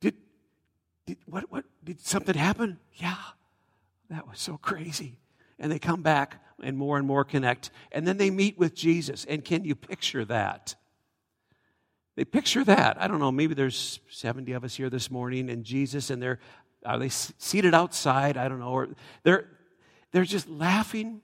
did, 0.00 0.16
did 1.06 1.18
what, 1.26 1.50
what 1.50 1.64
did 1.84 2.00
something 2.00 2.34
happen? 2.34 2.78
Yeah, 2.94 3.16
that 4.10 4.28
was 4.28 4.40
so 4.40 4.58
crazy. 4.58 5.18
And 5.60 5.70
they 5.70 5.78
come 5.78 6.02
back 6.02 6.42
and 6.62 6.76
more 6.76 6.98
and 6.98 7.06
more 7.06 7.24
connect. 7.24 7.70
And 7.92 8.06
then 8.06 8.16
they 8.16 8.30
meet 8.30 8.58
with 8.58 8.74
Jesus. 8.74 9.24
And 9.26 9.44
can 9.44 9.64
you 9.64 9.76
picture 9.76 10.24
that? 10.24 10.74
They 12.16 12.24
picture 12.24 12.64
that. 12.64 13.00
I 13.00 13.06
don't 13.06 13.20
know, 13.20 13.30
maybe 13.30 13.54
there's 13.54 14.00
70 14.10 14.52
of 14.52 14.64
us 14.64 14.74
here 14.74 14.90
this 14.90 15.10
morning, 15.10 15.48
and 15.48 15.64
Jesus, 15.64 16.10
and 16.10 16.20
they're 16.20 16.40
are 16.84 16.98
they 16.98 17.10
seated 17.10 17.74
outside? 17.74 18.38
I 18.38 18.48
don't 18.48 18.58
know. 18.58 18.70
Or 18.70 18.88
they're 19.22 19.46
they're 20.12 20.24
just 20.24 20.48
laughing 20.48 21.20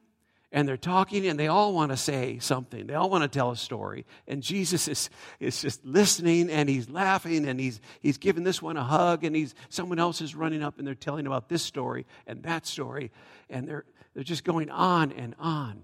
and 0.52 0.66
they're 0.66 0.76
talking 0.76 1.26
and 1.26 1.38
they 1.38 1.48
all 1.48 1.74
want 1.74 1.90
to 1.90 1.96
say 1.96 2.38
something. 2.38 2.86
They 2.86 2.94
all 2.94 3.10
want 3.10 3.22
to 3.22 3.28
tell 3.28 3.50
a 3.50 3.56
story. 3.56 4.06
And 4.28 4.42
Jesus 4.42 4.86
is, 4.86 5.10
is 5.40 5.60
just 5.60 5.84
listening 5.84 6.50
and 6.50 6.68
he's 6.68 6.88
laughing 6.88 7.48
and 7.48 7.58
he's, 7.58 7.80
he's 8.00 8.16
giving 8.16 8.44
this 8.44 8.62
one 8.62 8.76
a 8.76 8.84
hug 8.84 9.24
and 9.24 9.34
he's, 9.34 9.54
someone 9.68 9.98
else 9.98 10.20
is 10.20 10.34
running 10.34 10.62
up 10.62 10.78
and 10.78 10.86
they're 10.86 10.94
telling 10.94 11.26
about 11.26 11.48
this 11.48 11.62
story 11.62 12.06
and 12.26 12.42
that 12.44 12.64
story. 12.66 13.10
And 13.50 13.68
they're, 13.68 13.84
they're 14.16 14.24
just 14.24 14.44
going 14.44 14.70
on 14.70 15.12
and 15.12 15.34
on. 15.38 15.82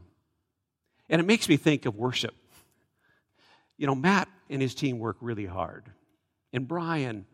And 1.11 1.21
it 1.21 1.25
makes 1.25 1.51
me 1.51 1.59
think 1.59 1.85
of 1.85 1.97
worship. 1.97 2.35
You 3.77 3.87
know, 3.87 3.95
Matt 3.95 4.27
and 4.49 4.62
his 4.62 4.75
team 4.75 4.99
work 4.99 5.19
really 5.21 5.45
hard. 5.45 5.85
And 6.51 6.67
Brian, 6.67 7.27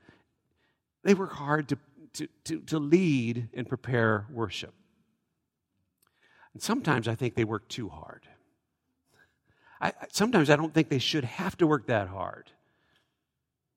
they 1.05 1.15
work 1.15 1.31
hard 1.31 1.69
to, 1.69 1.79
to, 2.15 2.29
to, 2.47 2.61
to 2.63 2.79
lead 2.81 3.49
and 3.55 3.69
prepare 3.69 4.27
worship. 4.29 4.75
And 6.53 6.61
sometimes 6.61 7.07
I 7.07 7.15
think 7.15 7.37
they 7.37 7.45
work 7.45 7.69
too 7.69 7.89
hard. 7.89 8.27
I, 9.81 9.93
sometimes 10.11 10.51
I 10.51 10.57
don't 10.57 10.75
think 10.75 10.89
they 10.89 10.99
should 10.99 11.23
have 11.23 11.57
to 11.59 11.67
work 11.69 11.87
that 11.87 12.09
hard. 12.09 12.51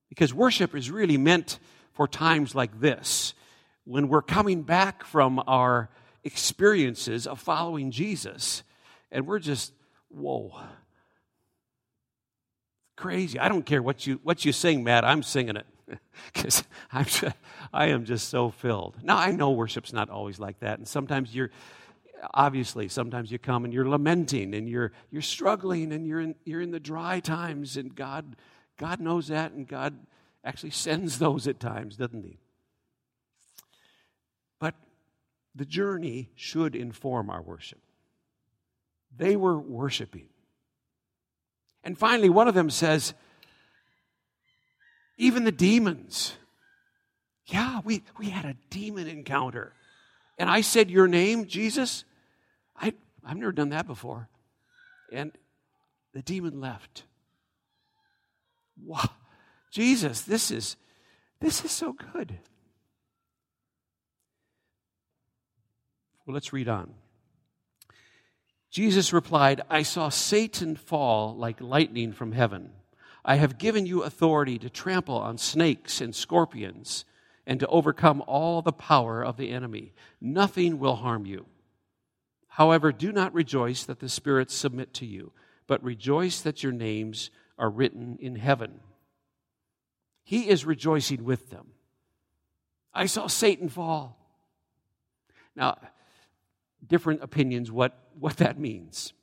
Because 0.10 0.34
worship 0.34 0.76
is 0.76 0.90
really 0.90 1.18
meant 1.18 1.60
for 1.94 2.08
times 2.08 2.56
like 2.56 2.80
this, 2.80 3.36
when 3.84 4.08
we're 4.08 4.24
coming 4.24 4.64
back 4.64 5.04
from 5.04 5.40
our 5.46 5.92
experiences 6.24 7.28
of 7.28 7.40
following 7.40 7.92
Jesus. 7.92 8.64
And 9.12 9.28
we're 9.28 9.40
just, 9.40 9.74
whoa. 10.10 10.54
Crazy. 12.96 13.40
I 13.40 13.50
don't 13.50 13.66
care 13.66 13.82
what 13.82 14.06
you, 14.06 14.20
what 14.24 14.46
you 14.46 14.52
sing, 14.52 14.84
Matt. 14.84 15.04
I'm 15.04 15.24
singing 15.24 15.56
it 15.58 15.66
because 16.34 16.64
I'm 16.92 17.06
just, 17.06 17.36
I 17.74 17.88
am 17.88 18.06
just 18.06 18.30
so 18.30 18.52
filled. 18.52 18.98
Now, 19.04 19.18
I 19.18 19.32
know 19.32 19.52
worship's 19.52 19.94
not 19.94 20.10
always 20.10 20.40
like 20.40 20.60
that. 20.60 20.78
And 20.78 20.88
sometimes 20.88 21.34
you're, 21.34 21.50
obviously, 22.34 22.88
sometimes 22.88 23.32
you 23.32 23.40
come 23.40 23.66
and 23.66 23.74
you're 23.74 23.88
lamenting 23.88 24.54
and 24.54 24.70
you're, 24.70 24.92
you're 25.10 25.22
struggling 25.22 25.92
and 25.92 26.06
you're 26.06 26.22
in, 26.22 26.36
you're 26.46 26.62
in 26.62 26.72
the 26.72 26.80
dry 26.80 27.20
times. 27.20 27.78
And 27.78 27.96
God, 27.96 28.36
God 28.78 29.00
knows 29.00 29.28
that. 29.28 29.52
And 29.54 29.68
God 29.68 29.98
actually 30.44 30.72
sends 30.72 31.20
those 31.20 31.48
at 31.48 31.60
times, 31.60 31.98
doesn't 31.98 32.24
He? 32.24 32.38
But 34.60 34.76
the 35.56 35.66
journey 35.66 36.30
should 36.36 36.76
inform 36.76 37.30
our 37.30 37.42
worship. 37.42 37.80
They 39.16 39.36
were 39.36 39.58
worshiping. 39.58 40.30
And 41.84 41.98
finally, 41.98 42.30
one 42.30 42.48
of 42.48 42.54
them 42.54 42.70
says, 42.70 43.14
even 45.18 45.44
the 45.44 45.52
demons. 45.52 46.34
Yeah, 47.46 47.82
we, 47.84 48.04
we 48.18 48.30
had 48.30 48.46
a 48.46 48.56
demon 48.70 49.08
encounter. 49.08 49.74
And 50.38 50.50
I 50.50 50.62
said, 50.62 50.90
Your 50.90 51.08
name, 51.08 51.46
Jesus? 51.46 52.06
I, 52.76 52.94
I've 53.24 53.38
never 53.38 53.52
done 53.52 53.70
that 53.70 53.86
before. 53.86 54.30
And 55.12 55.32
the 56.14 56.22
demon 56.22 56.60
left. 56.60 57.04
Wow. 58.84 59.10
Jesus, 59.72 60.22
this 60.22 60.50
is 60.50 60.76
this 61.40 61.64
is 61.66 61.72
so 61.72 61.94
good. 61.94 62.40
Well, 66.32 66.36
let's 66.36 66.54
read 66.54 66.70
on. 66.70 66.94
Jesus 68.70 69.12
replied, 69.12 69.60
I 69.70 69.84
saw 69.84 70.08
Satan 70.08 70.78
fall 70.78 71.36
like 71.36 71.60
lightning 71.60 72.14
from 72.14 72.32
heaven. 72.32 72.72
I 73.26 73.36
have 73.36 73.58
given 73.58 73.86
you 73.86 74.04
authority 74.04 74.58
to 74.60 74.70
trample 74.70 75.18
on 75.18 75.38
snakes 75.38 76.00
and 76.00 76.16
scorpions 76.16 77.04
and 77.46 77.60
to 77.60 77.68
overcome 77.68 78.24
all 78.28 78.62
the 78.62 78.72
power 78.72 79.22
of 79.22 79.36
the 79.36 79.50
enemy. 79.50 79.92
Nothing 80.22 80.80
will 80.80 80.96
harm 80.96 81.26
you. 81.26 81.48
However, 82.48 82.94
do 82.94 83.12
not 83.12 83.34
rejoice 83.34 83.84
that 83.84 84.00
the 84.00 84.08
spirits 84.08 84.56
submit 84.56 84.94
to 84.94 85.06
you, 85.06 85.34
but 85.68 85.84
rejoice 85.84 86.40
that 86.40 86.64
your 86.64 86.72
names 86.72 87.30
are 87.58 87.70
written 87.70 88.18
in 88.22 88.38
heaven. 88.38 88.80
He 90.24 90.48
is 90.48 90.64
rejoicing 90.64 91.26
with 91.26 91.50
them. 91.50 91.72
I 92.94 93.08
saw 93.08 93.28
Satan 93.28 93.68
fall. 93.68 94.18
Now, 95.58 95.78
different 96.86 97.24
opinions 97.24 97.72
what, 97.72 97.98
what 98.20 98.38
that 98.38 98.60
means. 98.60 99.14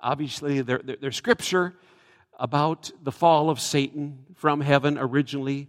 Obviously, 0.00 0.60
there, 0.62 0.80
there, 0.82 0.96
there's 1.00 1.16
scripture 1.16 1.74
about 2.38 2.90
the 3.02 3.12
fall 3.12 3.50
of 3.50 3.60
Satan 3.60 4.24
from 4.34 4.60
heaven 4.60 4.98
originally, 4.98 5.68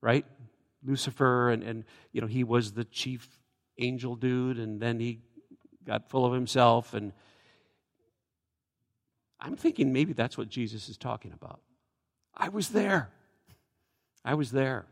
right? 0.00 0.26
Lucifer, 0.84 1.50
and, 1.50 1.62
and 1.62 1.84
you 2.12 2.20
know, 2.20 2.26
he 2.26 2.44
was 2.44 2.72
the 2.72 2.84
chief 2.84 3.26
angel 3.78 4.16
dude, 4.16 4.58
and 4.58 4.80
then 4.80 5.00
he 5.00 5.20
got 5.86 6.10
full 6.10 6.26
of 6.26 6.32
himself. 6.32 6.94
And 6.94 7.12
I'm 9.40 9.56
thinking 9.56 9.92
maybe 9.92 10.12
that's 10.12 10.36
what 10.36 10.48
Jesus 10.48 10.88
is 10.88 10.98
talking 10.98 11.32
about. 11.32 11.60
I 12.36 12.48
was 12.48 12.68
there. 12.68 13.10
I 14.24 14.34
was 14.34 14.50
there. 14.50 14.86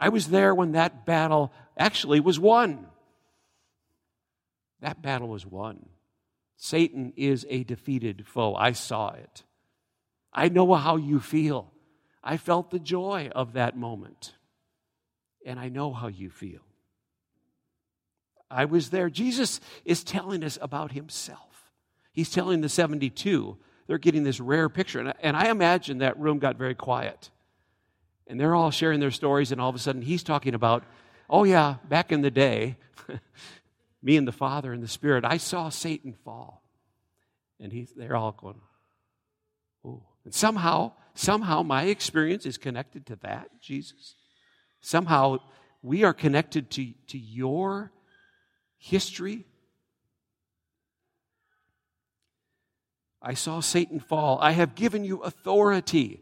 I 0.00 0.08
was 0.08 0.28
there 0.28 0.54
when 0.54 0.72
that 0.72 1.06
battle 1.06 1.52
actually 1.76 2.20
was 2.20 2.38
won. 2.38 2.86
That 4.84 5.00
battle 5.00 5.28
was 5.28 5.46
won. 5.46 5.86
Satan 6.58 7.14
is 7.16 7.46
a 7.48 7.64
defeated 7.64 8.26
foe. 8.26 8.54
I 8.54 8.72
saw 8.72 9.12
it. 9.12 9.42
I 10.30 10.50
know 10.50 10.74
how 10.74 10.96
you 10.96 11.20
feel. 11.20 11.72
I 12.22 12.36
felt 12.36 12.70
the 12.70 12.78
joy 12.78 13.30
of 13.34 13.54
that 13.54 13.78
moment. 13.78 14.34
And 15.46 15.58
I 15.58 15.70
know 15.70 15.94
how 15.94 16.08
you 16.08 16.28
feel. 16.28 16.60
I 18.50 18.66
was 18.66 18.90
there. 18.90 19.08
Jesus 19.08 19.58
is 19.86 20.04
telling 20.04 20.44
us 20.44 20.58
about 20.60 20.92
himself. 20.92 21.70
He's 22.12 22.28
telling 22.30 22.60
the 22.60 22.68
72. 22.68 23.56
They're 23.86 23.96
getting 23.96 24.22
this 24.22 24.38
rare 24.38 24.68
picture. 24.68 25.00
And 25.00 25.08
I, 25.08 25.14
and 25.22 25.34
I 25.34 25.48
imagine 25.48 25.98
that 25.98 26.20
room 26.20 26.38
got 26.38 26.56
very 26.56 26.74
quiet. 26.74 27.30
And 28.26 28.38
they're 28.38 28.54
all 28.54 28.70
sharing 28.70 29.00
their 29.00 29.10
stories, 29.10 29.50
and 29.50 29.62
all 29.62 29.70
of 29.70 29.76
a 29.76 29.78
sudden 29.78 30.02
he's 30.02 30.22
talking 30.22 30.54
about, 30.54 30.84
oh, 31.30 31.44
yeah, 31.44 31.76
back 31.88 32.12
in 32.12 32.20
the 32.20 32.30
day, 32.30 32.76
me 34.04 34.16
and 34.16 34.28
the 34.28 34.32
Father 34.32 34.72
and 34.72 34.82
the 34.82 34.88
Spirit, 34.88 35.24
I 35.24 35.38
saw 35.38 35.70
Satan 35.70 36.14
fall. 36.24 36.62
And 37.58 37.88
they're 37.96 38.16
all 38.16 38.32
going, 38.32 38.60
oh. 39.84 40.02
And 40.24 40.32
somehow, 40.32 40.92
somehow 41.14 41.62
my 41.62 41.84
experience 41.84 42.46
is 42.46 42.56
connected 42.58 43.06
to 43.06 43.16
that, 43.16 43.48
Jesus. 43.60 44.14
Somehow 44.80 45.38
we 45.82 46.04
are 46.04 46.14
connected 46.14 46.70
to, 46.72 46.92
to 47.08 47.18
your 47.18 47.90
history. 48.78 49.44
I 53.20 53.34
saw 53.34 53.60
Satan 53.60 54.00
fall. 54.00 54.38
I 54.40 54.52
have 54.52 54.74
given 54.74 55.04
you 55.04 55.22
authority 55.22 56.20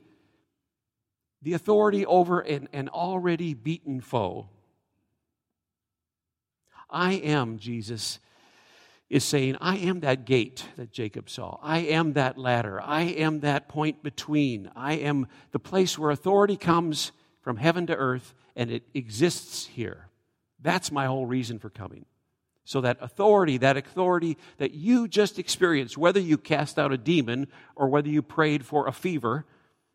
the 1.42 1.54
authority 1.54 2.06
over 2.06 2.40
an, 2.40 2.68
an 2.72 2.88
already 2.88 3.52
beaten 3.52 4.00
foe. 4.00 4.48
I 6.92 7.14
am, 7.14 7.58
Jesus 7.58 8.18
is 9.10 9.24
saying, 9.24 9.56
I 9.60 9.76
am 9.76 10.00
that 10.00 10.24
gate 10.24 10.64
that 10.76 10.90
Jacob 10.90 11.28
saw. 11.28 11.58
I 11.62 11.80
am 11.80 12.14
that 12.14 12.38
ladder. 12.38 12.80
I 12.80 13.02
am 13.02 13.40
that 13.40 13.68
point 13.68 14.02
between. 14.02 14.70
I 14.74 14.94
am 14.94 15.26
the 15.50 15.58
place 15.58 15.98
where 15.98 16.10
authority 16.10 16.56
comes 16.56 17.12
from 17.42 17.58
heaven 17.58 17.86
to 17.88 17.96
earth 17.96 18.32
and 18.56 18.70
it 18.70 18.84
exists 18.94 19.66
here. 19.66 20.08
That's 20.62 20.90
my 20.90 21.06
whole 21.06 21.26
reason 21.26 21.58
for 21.58 21.68
coming. 21.68 22.06
So 22.64 22.80
that 22.80 22.98
authority, 23.00 23.58
that 23.58 23.76
authority 23.76 24.38
that 24.56 24.72
you 24.72 25.08
just 25.08 25.38
experienced, 25.38 25.98
whether 25.98 26.20
you 26.20 26.38
cast 26.38 26.78
out 26.78 26.92
a 26.92 26.96
demon 26.96 27.48
or 27.76 27.88
whether 27.88 28.08
you 28.08 28.22
prayed 28.22 28.64
for 28.64 28.86
a 28.86 28.92
fever, 28.92 29.44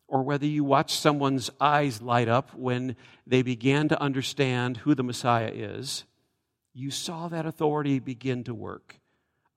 or 0.07 0.23
whether 0.23 0.45
you 0.45 0.63
watch 0.63 0.93
someone's 0.93 1.49
eyes 1.59 2.01
light 2.01 2.29
up 2.29 2.53
when 2.53 2.95
they 3.25 3.41
began 3.41 3.89
to 3.89 4.01
understand 4.01 4.77
who 4.77 4.95
the 4.95 5.03
Messiah 5.03 5.51
is, 5.53 6.05
you 6.77 6.91
saw 6.91 7.27
that 7.27 7.47
authority 7.47 7.97
begin 7.97 8.43
to 8.43 8.53
work. 8.53 8.99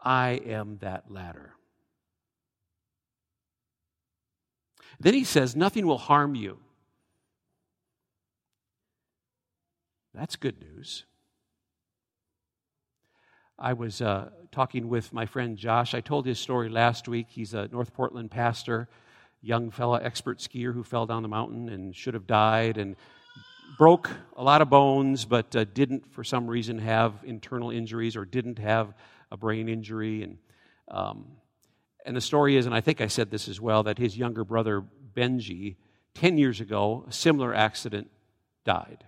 I 0.00 0.40
am 0.46 0.78
that 0.80 1.10
ladder. 1.10 1.52
Then 4.98 5.12
he 5.12 5.24
says, 5.24 5.54
Nothing 5.54 5.86
will 5.86 5.98
harm 5.98 6.34
you. 6.34 6.58
That's 10.14 10.36
good 10.36 10.60
news. 10.60 11.04
I 13.58 13.74
was 13.74 14.00
uh, 14.00 14.30
talking 14.50 14.88
with 14.88 15.12
my 15.12 15.26
friend 15.26 15.58
Josh. 15.58 15.94
I 15.94 16.00
told 16.00 16.24
his 16.24 16.40
story 16.40 16.70
last 16.70 17.06
week. 17.06 17.26
He's 17.28 17.52
a 17.52 17.68
North 17.68 17.92
Portland 17.92 18.30
pastor 18.30 18.88
young 19.42 19.70
fella, 19.70 20.00
expert 20.02 20.38
skier 20.38 20.72
who 20.72 20.82
fell 20.82 21.06
down 21.06 21.22
the 21.22 21.28
mountain 21.28 21.68
and 21.68 21.94
should 21.94 22.14
have 22.14 22.26
died 22.26 22.78
and 22.78 22.96
broke 23.78 24.10
a 24.36 24.42
lot 24.42 24.62
of 24.62 24.70
bones, 24.70 25.24
but 25.24 25.54
uh, 25.56 25.64
didn't, 25.64 26.12
for 26.12 26.24
some 26.24 26.46
reason, 26.46 26.78
have 26.78 27.14
internal 27.24 27.70
injuries 27.70 28.16
or 28.16 28.24
didn't 28.24 28.58
have 28.58 28.94
a 29.30 29.36
brain 29.36 29.68
injury. 29.68 30.22
And, 30.22 30.38
um, 30.88 31.26
and 32.04 32.16
the 32.16 32.20
story 32.20 32.56
is, 32.56 32.66
and 32.66 32.74
I 32.74 32.80
think 32.80 33.00
I 33.00 33.06
said 33.06 33.30
this 33.30 33.48
as 33.48 33.60
well, 33.60 33.82
that 33.84 33.98
his 33.98 34.16
younger 34.16 34.44
brother, 34.44 34.84
Benji, 35.14 35.76
10 36.14 36.38
years 36.38 36.60
ago, 36.60 37.04
a 37.08 37.12
similar 37.12 37.54
accident 37.54 38.10
died. 38.64 39.04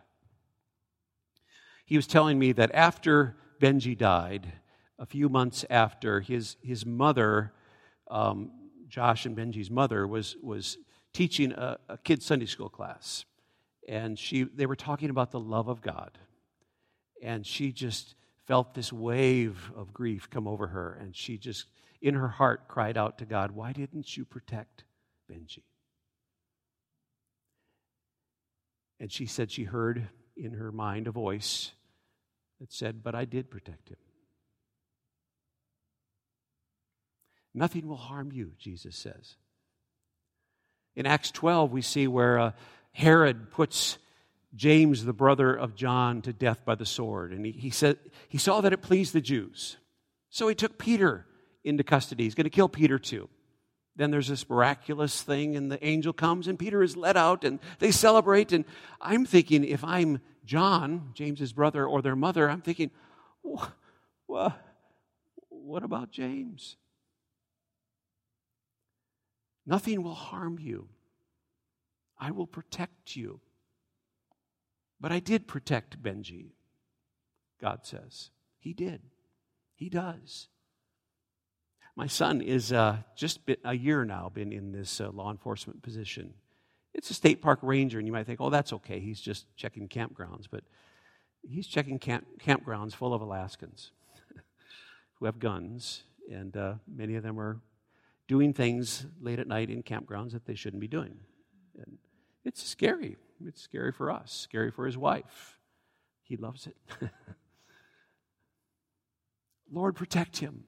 He 1.85 1.97
was 1.97 2.07
telling 2.07 2.39
me 2.39 2.53
that 2.53 2.71
after 2.75 3.37
Benji 3.61 3.97
died, 3.97 4.53
a 4.99 5.07
few 5.07 5.29
months 5.29 5.65
after, 5.69 6.21
his, 6.21 6.57
his 6.63 6.87
mother 6.87 7.53
um, 8.09 8.51
Josh 8.89 9.25
and 9.25 9.37
Benji's 9.37 9.71
mother 9.71 10.07
was, 10.07 10.37
was 10.43 10.77
teaching 11.13 11.53
a, 11.53 11.79
a 11.89 11.99
kid's 11.99 12.27
Sunday 12.27 12.47
school 12.47 12.69
class. 12.69 13.25
And 13.89 14.19
she, 14.19 14.45
they 14.45 14.67
were 14.67 14.77
talking 14.77 15.11
about 15.11 15.31
the 15.31 15.41
love 15.41 15.69
of 15.69 15.81
God. 15.81 16.19
And 17.23 17.47
she 17.47 17.73
just 17.73 18.15
felt 18.47 18.75
this 18.75 18.93
wave 18.93 19.71
of 19.77 19.93
grief 19.93 20.29
come 20.31 20.47
over 20.47 20.69
her. 20.69 20.99
And 21.01 21.15
she 21.15 21.39
just, 21.39 21.67
in 22.01 22.15
her 22.15 22.29
heart, 22.29 22.69
cried 22.69 22.97
out 22.97 23.19
to 23.19 23.25
God, 23.25 23.53
Why 23.53 23.73
didn't 23.73 24.17
you 24.17 24.25
protect 24.25 24.85
Benji? 25.31 25.63
And 29.01 29.11
she 29.11 29.27
said 29.27 29.51
she 29.51 29.65
heard 29.65 30.09
in 30.37 30.53
her 30.55 30.71
mind 30.71 31.09
a 31.09 31.11
voice 31.11 31.73
that 32.61 32.73
said, 32.73 33.03
But 33.03 33.15
I 33.15 33.25
did 33.25 33.51
protect 33.51 33.89
him. 33.89 33.97
Nothing 37.55 37.87
will 37.87 37.97
harm 37.97 38.33
you, 38.33 38.53
Jesus 38.59 38.97
says. 38.97 39.37
In 40.95 41.07
Acts 41.07 41.31
12, 41.31 41.73
we 41.73 41.83
see 41.83 42.07
where 42.07 42.39
uh, 42.39 42.53
Herod 42.93 43.51
puts 43.51 43.99
James, 44.55 45.05
the 45.05 45.13
brother 45.13 45.55
of 45.55 45.75
John, 45.75 46.23
to 46.23 46.33
death 46.33 46.65
by 46.65 46.75
the 46.75 46.87
sword. 46.87 47.33
And 47.33 47.45
he, 47.45 47.53
he 47.53 47.71
said 47.71 47.99
he 48.29 48.39
saw 48.39 48.61
that 48.61 48.73
it 48.73 48.83
pleased 48.83 49.13
the 49.13 49.21
Jews. 49.21 49.79
So 50.31 50.49
he 50.49 50.55
took 50.55 50.79
Peter 50.79 51.27
into 51.65 51.85
custody. 51.85 52.25
He's 52.25 52.35
going 52.35 52.45
to 52.45 52.51
kill 52.51 52.69
Peter 52.69 52.99
too. 52.99 53.29
Then 53.95 54.11
there's 54.11 54.29
this 54.29 54.49
miraculous 54.49 55.21
thing, 55.23 55.55
and 55.55 55.71
the 55.71 55.85
angel 55.85 56.15
comes, 56.15 56.49
and 56.49 56.59
Peter 56.59 56.83
is 56.83 56.97
let 56.97 57.17
out, 57.17 57.45
and 57.45 57.59
they 57.79 57.91
celebrate. 57.91 58.51
And 58.53 58.65
I'm 59.01 59.27
thinking, 59.27 59.65
if 59.65 59.85
I'm 59.85 60.23
John, 60.47 61.11
James's 61.13 61.53
brother, 61.53 61.87
or 61.87 62.01
their 62.01 62.17
mother, 62.17 62.49
I'm 62.49 62.63
thinking, 62.63 62.91
what 64.27 65.83
about 65.83 66.11
James? 66.11 66.77
Nothing 69.67 70.03
will 70.03 70.15
harm 70.15 70.59
you. 70.59 70.89
I 72.23 72.31
will 72.31 72.47
protect 72.47 73.17
you. 73.17 73.41
But 75.01 75.11
I 75.11 75.19
did 75.19 75.49
protect 75.49 76.01
Benji, 76.01 76.53
God 77.61 77.81
says. 77.83 78.31
He 78.61 78.73
did. 78.73 79.03
He 79.75 79.89
does. 79.89 80.47
My 81.97 82.07
son 82.07 82.41
is 82.41 82.73
uh, 82.73 82.99
just 83.17 83.41
a 83.65 83.75
year 83.75 84.05
now 84.05 84.31
been 84.33 84.53
in 84.53 84.71
this 84.71 85.01
uh, 85.01 85.11
law 85.11 85.33
enforcement 85.33 85.83
position. 85.83 86.35
It's 86.95 87.11
a 87.11 87.15
state 87.15 87.43
park 87.43 87.59
ranger, 87.61 87.99
and 87.99 88.07
you 88.07 88.13
might 88.13 88.27
think, 88.27 88.41
oh, 88.41 88.51
that's 88.51 88.73
okay. 88.73 89.01
He's 89.01 89.21
just 89.21 89.47
checking 89.57 89.89
campgrounds. 89.89 90.47
But 90.49 90.63
he's 91.43 91.67
checking 91.67 91.99
camp- 91.99 92.41
campgrounds 92.41 92.95
full 92.95 93.15
of 93.15 93.21
Alaskans 93.21 93.91
who 95.15 95.27
have 95.27 95.41
guns, 95.41 96.05
and 96.31 96.57
uh, 96.57 96.75
many 96.87 97.17
of 97.17 97.25
them 97.25 97.41
are 97.41 97.61
doing 98.29 98.53
things 98.53 99.07
late 99.21 99.41
at 99.41 99.49
night 99.49 99.71
in 99.71 99.83
campgrounds 99.83 100.31
that 100.31 100.47
they 100.47 100.55
shouldn't 100.55 100.81
be 100.81 100.87
doing. 100.87 101.17
And 101.77 101.99
it's 102.45 102.63
scary. 102.63 103.17
It's 103.47 103.63
scary 103.63 103.93
for 103.93 104.11
us, 104.11 104.33
scary 104.33 104.71
for 104.71 104.87
his 104.87 104.97
wife. 104.97 105.59
He 106.23 106.37
loves 106.37 106.67
it. 106.67 106.77
Lord, 109.73 109.97
protect 109.97 110.39
him. 110.39 110.65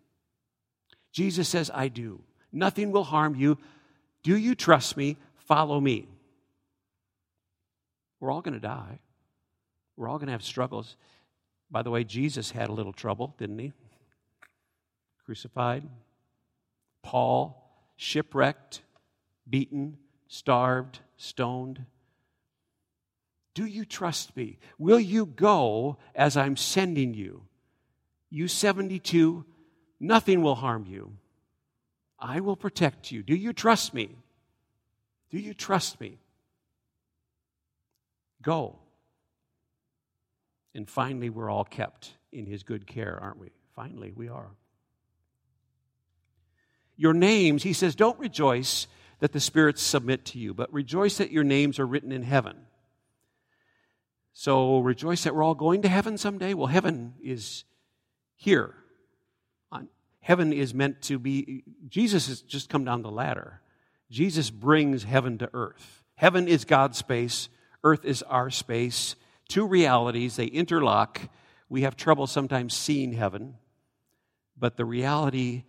Jesus 1.12 1.48
says, 1.48 1.70
I 1.72 1.88
do. 1.88 2.22
Nothing 2.52 2.90
will 2.90 3.04
harm 3.04 3.34
you. 3.34 3.58
Do 4.22 4.36
you 4.36 4.54
trust 4.54 4.96
me? 4.96 5.16
Follow 5.36 5.80
me. 5.80 6.08
We're 8.18 8.30
all 8.30 8.40
going 8.40 8.54
to 8.54 8.60
die. 8.60 9.00
We're 9.96 10.08
all 10.08 10.18
going 10.18 10.26
to 10.26 10.32
have 10.32 10.42
struggles. 10.42 10.96
By 11.70 11.82
the 11.82 11.90
way, 11.90 12.04
Jesus 12.04 12.50
had 12.50 12.68
a 12.68 12.72
little 12.72 12.92
trouble, 12.92 13.34
didn't 13.38 13.58
he? 13.58 13.72
Crucified. 15.24 15.84
Paul, 17.02 17.62
shipwrecked, 17.96 18.80
beaten, 19.48 19.98
starved, 20.26 21.00
stoned. 21.16 21.84
Do 23.54 23.64
you 23.64 23.84
trust 23.84 24.36
me? 24.36 24.58
Will 24.78 25.00
you 25.00 25.26
go 25.26 25.98
as 26.14 26.36
I'm 26.36 26.56
sending 26.56 27.14
you? 27.14 27.42
You 28.30 28.48
72 28.48 29.44
Nothing 30.00 30.42
will 30.42 30.56
harm 30.56 30.84
you. 30.86 31.16
I 32.18 32.40
will 32.40 32.56
protect 32.56 33.10
you. 33.10 33.22
Do 33.22 33.34
you 33.34 33.54
trust 33.54 33.94
me? 33.94 34.16
Do 35.30 35.38
you 35.38 35.54
trust 35.54 35.98
me? 36.00 36.18
Go. 38.42 38.78
And 40.74 40.88
finally, 40.88 41.30
we're 41.30 41.48
all 41.48 41.64
kept 41.64 42.12
in 42.32 42.44
his 42.44 42.62
good 42.62 42.86
care, 42.86 43.18
aren't 43.20 43.38
we? 43.38 43.50
Finally, 43.74 44.12
we 44.14 44.28
are. 44.28 44.50
Your 46.96 47.14
names, 47.14 47.62
he 47.62 47.72
says, 47.72 47.94
don't 47.94 48.18
rejoice 48.18 48.86
that 49.20 49.32
the 49.32 49.40
spirits 49.40 49.82
submit 49.82 50.24
to 50.26 50.38
you, 50.38 50.54
but 50.54 50.72
rejoice 50.72 51.18
that 51.18 51.30
your 51.30 51.44
names 51.44 51.78
are 51.78 51.86
written 51.86 52.12
in 52.12 52.22
heaven. 52.22 52.56
So 54.32 54.80
rejoice 54.80 55.24
that 55.24 55.34
we're 55.34 55.44
all 55.44 55.54
going 55.54 55.82
to 55.82 55.88
heaven 55.88 56.18
someday. 56.18 56.54
Well, 56.54 56.66
heaven 56.66 57.14
is 57.22 57.64
here 58.34 58.74
heaven 60.24 60.54
is 60.54 60.72
meant 60.72 61.02
to 61.02 61.18
be, 61.18 61.62
Jesus 61.86 62.28
has 62.28 62.40
just 62.40 62.70
come 62.70 62.82
down 62.82 63.02
the 63.02 63.10
ladder. 63.10 63.60
Jesus 64.10 64.48
brings 64.48 65.04
heaven 65.04 65.36
to 65.36 65.50
earth. 65.52 66.02
Heaven 66.14 66.48
is 66.48 66.64
God's 66.64 66.96
space, 66.96 67.50
earth 67.84 68.06
is 68.06 68.22
our 68.22 68.48
space. 68.48 69.16
Two 69.48 69.66
realities, 69.66 70.36
they 70.36 70.46
interlock. 70.46 71.20
We 71.68 71.82
have 71.82 71.94
trouble 71.94 72.26
sometimes 72.26 72.72
seeing 72.72 73.12
heaven, 73.12 73.56
but 74.56 74.78
the 74.78 74.86
reality 74.86 75.64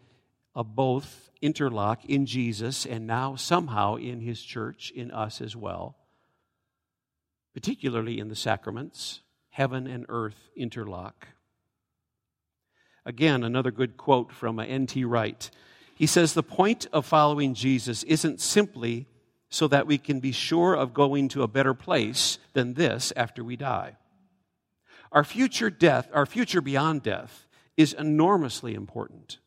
both 0.63 1.30
interlock 1.41 2.06
in 2.06 2.26
Jesus 2.26 2.86
and 2.86 3.06
now 3.06 3.36
somehow 3.36 3.96
in 3.96 4.22
his 4.22 4.41
church, 4.41 4.91
in 4.96 5.12
us 5.12 5.41
as 5.41 5.56
well, 5.56 5.98
particularly 7.54 8.20
in 8.20 8.30
the 8.30 8.36
sacraments. 8.36 9.22
Heaven 9.50 9.88
and 9.88 10.06
earth 10.10 10.50
interlock. 10.58 11.30
Again, 13.06 13.44
another 13.44 13.72
good 13.72 13.96
quote 13.96 14.34
from 14.34 14.60
N.T. 14.60 15.06
Wright. 15.06 15.50
He 15.96 16.08
says, 16.08 16.34
The 16.34 16.44
point 16.44 16.88
of 16.91 17.06
following 17.06 17.54
Jesus 17.54 18.04
isn't 18.04 18.41
simply 18.41 19.08
so 19.50 19.68
that 19.70 19.88
we 19.88 19.98
can 19.98 20.20
be 20.20 20.34
sure 20.34 20.74
of 20.76 20.94
going 20.94 21.30
to 21.30 21.44
a 21.44 21.48
better 21.48 21.74
place 21.74 22.38
than 22.52 22.74
this 22.74 23.13
after 23.15 23.44
we 23.44 23.56
die. 23.56 23.96
Our 25.12 25.24
future 25.24 25.70
death, 25.70 26.10
our 26.13 26.26
future 26.26 26.60
beyond 26.60 27.04
death, 27.04 27.48
is 27.78 27.94
enormously 27.94 28.74
important. 28.74 29.38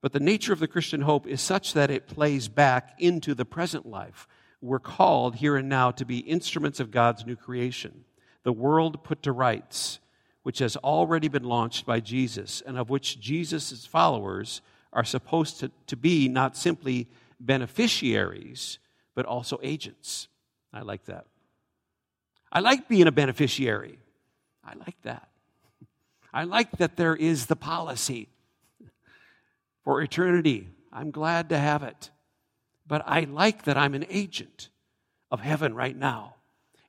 But 0.00 0.12
the 0.12 0.20
nature 0.20 0.52
of 0.52 0.60
the 0.60 0.68
Christian 0.68 1.02
hope 1.02 1.26
is 1.26 1.40
such 1.40 1.72
that 1.72 1.90
it 1.90 2.06
plays 2.06 2.48
back 2.48 2.94
into 2.98 3.34
the 3.34 3.44
present 3.44 3.86
life. 3.86 4.28
We're 4.60 4.78
called 4.78 5.36
here 5.36 5.56
and 5.56 5.68
now 5.68 5.90
to 5.92 6.04
be 6.04 6.18
instruments 6.18 6.80
of 6.80 6.90
God's 6.90 7.26
new 7.26 7.36
creation, 7.36 8.04
the 8.44 8.52
world 8.52 9.02
put 9.04 9.22
to 9.24 9.32
rights, 9.32 9.98
which 10.42 10.60
has 10.60 10.76
already 10.76 11.28
been 11.28 11.44
launched 11.44 11.84
by 11.84 12.00
Jesus 12.00 12.62
and 12.64 12.78
of 12.78 12.90
which 12.90 13.20
Jesus' 13.20 13.86
followers 13.86 14.60
are 14.92 15.04
supposed 15.04 15.60
to, 15.60 15.70
to 15.86 15.96
be 15.96 16.28
not 16.28 16.56
simply 16.56 17.08
beneficiaries, 17.40 18.78
but 19.14 19.26
also 19.26 19.58
agents. 19.62 20.28
I 20.72 20.82
like 20.82 21.04
that. 21.06 21.26
I 22.50 22.60
like 22.60 22.88
being 22.88 23.06
a 23.06 23.12
beneficiary. 23.12 23.98
I 24.64 24.74
like 24.74 25.00
that. 25.02 25.28
I 26.32 26.44
like 26.44 26.70
that 26.78 26.96
there 26.96 27.16
is 27.16 27.46
the 27.46 27.56
policy 27.56 28.28
for 29.88 30.02
eternity. 30.02 30.68
I'm 30.92 31.10
glad 31.10 31.48
to 31.48 31.58
have 31.58 31.82
it. 31.82 32.10
But 32.86 33.04
I 33.06 33.20
like 33.20 33.64
that 33.64 33.78
I'm 33.78 33.94
an 33.94 34.04
agent 34.10 34.68
of 35.30 35.40
heaven 35.40 35.72
right 35.74 35.96
now. 35.96 36.34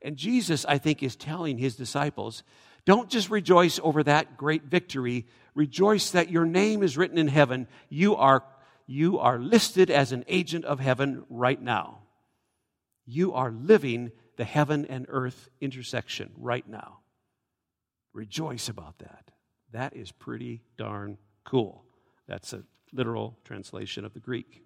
And 0.02 0.18
Jesus, 0.18 0.66
I 0.66 0.80
think, 0.80 1.02
is 1.02 1.16
telling 1.16 1.58
his 1.58 1.78
disciples 1.78 2.44
don't 2.84 3.10
just 3.10 3.30
rejoice 3.30 3.80
over 3.82 4.04
that 4.04 4.36
great 4.36 4.66
victory. 4.66 5.28
Rejoice 5.56 6.12
that 6.12 6.30
your 6.30 6.44
name 6.44 6.84
is 6.84 6.98
written 6.98 7.18
in 7.18 7.30
heaven. 7.30 7.70
You 7.88 8.18
are, 8.18 8.44
you 8.86 9.18
are 9.20 9.40
listed 9.40 9.90
as 9.90 10.12
an 10.12 10.26
agent 10.28 10.66
of 10.66 10.82
heaven 10.82 11.24
right 11.30 11.62
now. 11.62 12.00
You 13.06 13.32
are 13.32 13.50
living 13.50 14.12
the 14.36 14.44
heaven 14.44 14.86
and 14.86 15.06
earth 15.08 15.48
intersection 15.62 16.32
right 16.36 16.68
now. 16.68 17.00
Rejoice 18.12 18.68
about 18.68 19.00
that. 19.00 19.32
That 19.72 19.96
is 19.96 20.12
pretty 20.12 20.64
darn 20.76 21.18
cool. 21.46 21.86
That's 22.28 22.52
a 22.52 22.64
literal 22.92 23.38
translation 23.44 24.06
of 24.06 24.14
the 24.14 24.20
Greek. 24.20 24.64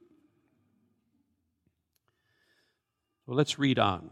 Well, 3.25 3.37
let's 3.37 3.57
read 3.57 3.79
on. 3.79 4.11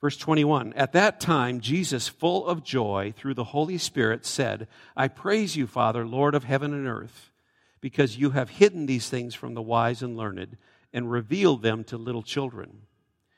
Verse 0.00 0.16
21 0.16 0.72
At 0.74 0.92
that 0.92 1.20
time, 1.20 1.60
Jesus, 1.60 2.08
full 2.08 2.46
of 2.46 2.62
joy 2.62 3.14
through 3.16 3.34
the 3.34 3.44
Holy 3.44 3.78
Spirit, 3.78 4.24
said, 4.24 4.68
I 4.96 5.08
praise 5.08 5.56
you, 5.56 5.66
Father, 5.66 6.06
Lord 6.06 6.34
of 6.34 6.44
heaven 6.44 6.72
and 6.72 6.86
earth, 6.86 7.30
because 7.80 8.18
you 8.18 8.30
have 8.30 8.50
hidden 8.50 8.86
these 8.86 9.08
things 9.08 9.34
from 9.34 9.54
the 9.54 9.62
wise 9.62 10.02
and 10.02 10.16
learned 10.16 10.56
and 10.92 11.10
revealed 11.10 11.62
them 11.62 11.84
to 11.84 11.96
little 11.96 12.22
children. 12.22 12.82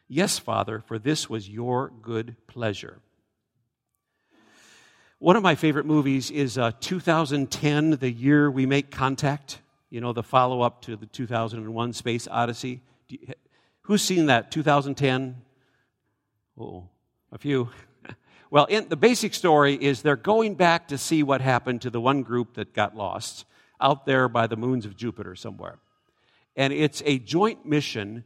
Yes, 0.08 0.38
Father, 0.38 0.80
for 0.80 0.98
this 0.98 1.30
was 1.30 1.48
your 1.48 1.90
good 2.02 2.36
pleasure. 2.46 3.00
One 5.22 5.36
of 5.36 5.42
my 5.42 5.54
favorite 5.54 5.84
movies 5.84 6.30
is 6.30 6.56
uh, 6.56 6.72
2010, 6.80 7.90
the 7.90 8.10
year 8.10 8.50
we 8.50 8.64
make 8.64 8.90
contact. 8.90 9.60
You 9.90 10.00
know, 10.00 10.14
the 10.14 10.22
follow 10.22 10.62
up 10.62 10.80
to 10.84 10.96
the 10.96 11.04
2001 11.04 11.92
Space 11.92 12.26
Odyssey. 12.26 12.80
You, 13.06 13.18
who's 13.82 14.00
seen 14.00 14.24
that? 14.26 14.50
2010? 14.50 15.36
Oh, 16.58 16.88
a 17.32 17.36
few. 17.36 17.68
well, 18.50 18.64
in, 18.64 18.88
the 18.88 18.96
basic 18.96 19.34
story 19.34 19.74
is 19.74 20.00
they're 20.00 20.16
going 20.16 20.54
back 20.54 20.88
to 20.88 20.96
see 20.96 21.22
what 21.22 21.42
happened 21.42 21.82
to 21.82 21.90
the 21.90 22.00
one 22.00 22.22
group 22.22 22.54
that 22.54 22.72
got 22.72 22.96
lost 22.96 23.44
out 23.78 24.06
there 24.06 24.26
by 24.26 24.46
the 24.46 24.56
moons 24.56 24.86
of 24.86 24.96
Jupiter 24.96 25.36
somewhere. 25.36 25.80
And 26.56 26.72
it's 26.72 27.02
a 27.04 27.18
joint 27.18 27.66
mission 27.66 28.24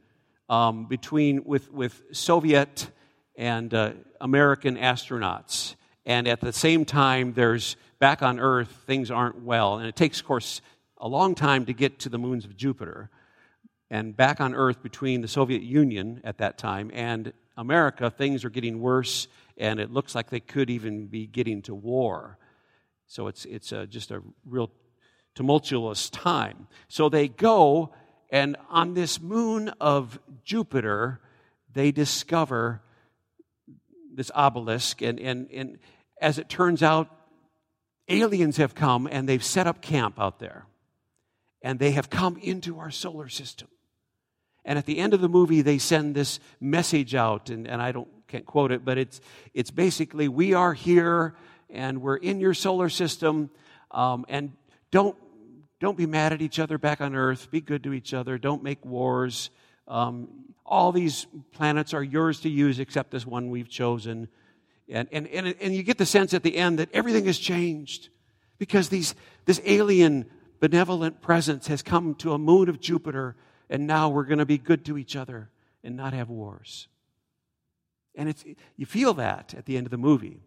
um, 0.49 0.87
between 0.87 1.43
with, 1.43 1.73
with 1.73 2.01
Soviet 2.13 2.89
and 3.35 3.75
uh, 3.75 3.95
American 4.21 4.77
astronauts. 4.77 5.75
And 6.07 6.29
at 6.29 6.41
the 6.41 6.53
same 6.53 6.85
time, 6.85 7.33
there's 7.33 7.77
back 7.99 8.23
on 8.23 8.39
Earth, 8.39 8.69
things 8.87 9.11
aren't 9.11 9.43
well. 9.43 9.79
And 9.79 9.87
it 9.89 9.97
takes, 9.97 10.21
of 10.21 10.27
course, 10.27 10.61
a 10.99 11.09
long 11.09 11.35
time 11.35 11.67
to 11.67 11.73
get 11.73 11.99
to 12.01 12.09
the 12.09 12.19
moons 12.19 12.45
of 12.45 12.57
Jupiter. 12.57 13.11
And 13.91 14.17
back 14.17 14.41
on 14.41 14.55
Earth, 14.55 14.83
between 14.83 15.21
the 15.21 15.29
Soviet 15.29 15.63
Union 15.63 16.21
at 16.25 16.39
that 16.39 16.59
time 16.59 16.91
and 16.93 17.33
America, 17.57 18.11
things 18.11 18.45
are 18.45 18.51
getting 18.51 18.81
worse, 18.81 19.29
and 19.57 19.79
it 19.79 19.91
looks 19.91 20.15
like 20.15 20.31
they 20.31 20.41
could 20.41 20.69
even 20.69 21.07
be 21.07 21.27
getting 21.27 21.63
to 21.63 21.75
war. 21.75 22.39
So 23.07 23.29
it's, 23.29 23.45
it's 23.45 23.73
a, 23.73 23.87
just 23.87 24.11
a 24.11 24.23
real 24.45 24.71
tumultuous 25.35 26.11
time. 26.11 26.67
So 26.89 27.09
they 27.09 27.29
go, 27.29 27.93
and 28.31 28.57
on 28.69 28.95
this 28.95 29.21
moon 29.21 29.69
of 29.81 30.19
Jupiter, 30.45 31.21
they 31.73 31.93
discover 31.93 32.83
this 34.17 34.31
obelisk. 34.35 35.03
And, 35.03 35.19
and, 35.21 35.49
and 35.53 35.79
as 36.21 36.39
it 36.39 36.49
turns 36.49 36.83
out, 36.83 37.09
aliens 38.09 38.57
have 38.57 38.75
come 38.75 39.07
and 39.11 39.29
they've 39.29 39.45
set 39.45 39.67
up 39.67 39.81
camp 39.81 40.19
out 40.19 40.39
there. 40.39 40.67
And 41.63 41.79
they 41.79 41.93
have 41.93 42.11
come 42.11 42.37
into 42.37 42.79
our 42.79 42.91
solar 42.91 43.29
system. 43.29 43.69
And 44.65 44.79
at 44.79 44.87
the 44.87 44.99
end 44.99 45.15
of 45.15 45.21
the 45.21 45.29
movie, 45.29 45.63
they 45.63 45.79
send 45.79 46.15
this 46.15 46.41
message 46.61 47.15
out, 47.15 47.51
and, 47.51 47.67
and 47.67 47.83
I 47.83 47.93
don't 47.93 48.09
can't 48.27 48.47
quote 48.47 48.73
it, 48.73 48.85
but 48.85 48.97
it's 48.97 49.21
it's 49.53 49.71
basically 49.71 50.27
we 50.27 50.55
are 50.55 50.73
here 50.73 51.35
and 51.69 52.01
we're 52.01 52.17
in 52.17 52.41
your 52.41 52.55
solar 52.55 52.89
system, 52.89 53.51
um, 53.91 54.25
and 54.29 54.53
don't 54.91 55.17
don't 55.81 55.99
be 55.99 56.07
mad 56.07 56.33
at 56.33 56.41
each 56.41 56.59
other 56.59 56.79
back 56.79 57.01
on 57.01 57.15
Earth. 57.15 57.51
Be 57.51 57.61
good 57.61 57.85
to 57.85 57.93
each 57.93 58.15
other. 58.15 58.39
Don't 58.39 58.63
make 58.63 58.85
wars. 58.85 59.51
Um, 59.87 60.29
all 60.65 60.93
these 60.93 61.27
planets 61.53 61.93
are 61.93 62.03
yours 62.03 62.41
to 62.41 62.49
use 62.49 62.79
except 62.79 63.11
this 63.11 63.27
one 63.27 63.51
we've 63.51 63.69
chosen. 63.69 64.29
And, 64.89 65.09
and, 65.13 65.27
and, 65.29 65.55
and 65.61 65.75
you 65.75 65.83
get 65.83 65.99
the 65.99 66.07
sense 66.07 66.35
at 66.35 66.43
the 66.43 66.57
end 66.57 66.79
that 66.79 66.89
everything 66.93 67.27
has 67.27 67.39
changed 67.39 68.09
because 68.59 68.89
these, 68.89 69.15
this 69.45 69.61
alien 69.65 70.27
benevolent 70.61 71.21
presence 71.21 71.67
has 71.67 71.83
come 71.83 72.15
to 72.17 72.33
a 72.33 72.39
moon 72.39 72.69
of 72.69 72.81
Jupiter, 72.81 73.37
and 73.69 73.87
now 73.87 74.09
we're 74.09 74.25
going 74.25 74.39
to 74.39 74.47
be 74.47 74.59
good 74.59 74.85
to 74.87 74.97
each 74.97 75.17
other 75.17 75.51
and 75.83 75.97
not 75.97 76.13
have 76.13 76.31
wars. 76.31 76.89
And 78.15 78.29
it's, 78.29 78.45
you 78.77 78.87
feel 78.87 79.15
that 79.15 79.55
at 79.55 79.67
the 79.67 79.77
end 79.77 79.87
of 79.87 79.91
the 79.91 79.99
movie. 79.99 80.41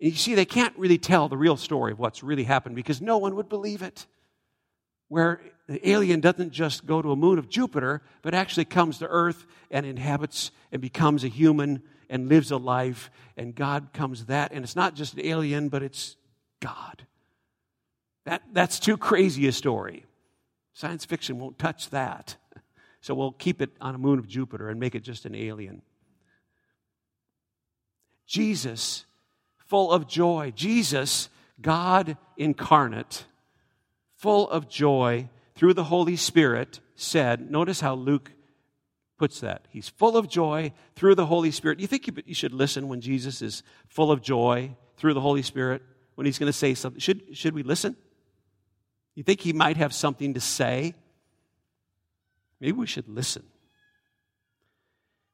And 0.00 0.10
you 0.10 0.16
see, 0.16 0.34
they 0.34 0.44
can't 0.44 0.76
really 0.76 0.98
tell 0.98 1.28
the 1.28 1.36
real 1.36 1.56
story 1.56 1.92
of 1.92 1.98
what's 1.98 2.22
really 2.22 2.44
happened 2.44 2.74
because 2.74 3.00
no 3.00 3.18
one 3.18 3.36
would 3.36 3.48
believe 3.48 3.82
it. 3.82 4.06
Where 5.12 5.42
the 5.66 5.86
alien 5.86 6.20
doesn't 6.20 6.52
just 6.52 6.86
go 6.86 7.02
to 7.02 7.12
a 7.12 7.16
moon 7.16 7.38
of 7.38 7.50
Jupiter, 7.50 8.00
but 8.22 8.32
actually 8.32 8.64
comes 8.64 8.96
to 9.00 9.06
Earth 9.06 9.44
and 9.70 9.84
inhabits 9.84 10.52
and 10.72 10.80
becomes 10.80 11.22
a 11.22 11.28
human 11.28 11.82
and 12.08 12.30
lives 12.30 12.50
a 12.50 12.56
life, 12.56 13.10
and 13.36 13.54
God 13.54 13.90
comes 13.92 14.24
that. 14.24 14.52
And 14.52 14.64
it's 14.64 14.74
not 14.74 14.94
just 14.94 15.12
an 15.12 15.20
alien, 15.20 15.68
but 15.68 15.82
it's 15.82 16.16
God. 16.60 17.06
That, 18.24 18.40
that's 18.54 18.80
too 18.80 18.96
crazy 18.96 19.46
a 19.48 19.52
story. 19.52 20.06
Science 20.72 21.04
fiction 21.04 21.38
won't 21.38 21.58
touch 21.58 21.90
that. 21.90 22.36
So 23.04 23.14
we'll 23.14 23.32
keep 23.32 23.60
it 23.60 23.70
on 23.80 23.96
a 23.96 23.98
moon 23.98 24.20
of 24.20 24.28
Jupiter 24.28 24.68
and 24.68 24.78
make 24.78 24.94
it 24.94 25.02
just 25.02 25.26
an 25.26 25.34
alien. 25.34 25.82
Jesus, 28.28 29.06
full 29.66 29.90
of 29.90 30.06
joy. 30.06 30.52
Jesus, 30.54 31.28
God 31.60 32.16
incarnate, 32.36 33.24
full 34.22 34.48
of 34.50 34.68
joy 34.68 35.28
through 35.56 35.74
the 35.74 35.82
Holy 35.82 36.14
Spirit, 36.14 36.78
said, 36.94 37.50
notice 37.50 37.80
how 37.80 37.94
Luke 37.94 38.30
puts 39.18 39.40
that. 39.40 39.66
He's 39.68 39.88
full 39.88 40.16
of 40.16 40.28
joy 40.28 40.72
through 40.94 41.16
the 41.16 41.26
Holy 41.26 41.50
Spirit. 41.50 41.80
You 41.80 41.88
think 41.88 42.08
you 42.24 42.34
should 42.34 42.54
listen 42.54 42.86
when 42.86 43.00
Jesus 43.00 43.42
is 43.42 43.64
full 43.88 44.12
of 44.12 44.22
joy 44.22 44.76
through 44.96 45.14
the 45.14 45.20
Holy 45.20 45.42
Spirit, 45.42 45.82
when 46.14 46.24
he's 46.24 46.38
going 46.38 46.50
to 46.50 46.56
say 46.56 46.74
something? 46.74 47.00
Should, 47.00 47.36
should 47.36 47.52
we 47.52 47.64
listen? 47.64 47.96
You 49.16 49.24
think 49.24 49.40
he 49.40 49.52
might 49.52 49.76
have 49.76 49.92
something 49.92 50.34
to 50.34 50.40
say? 50.40 50.94
Maybe 52.60 52.72
we 52.72 52.86
should 52.86 53.08
listen. 53.08 53.42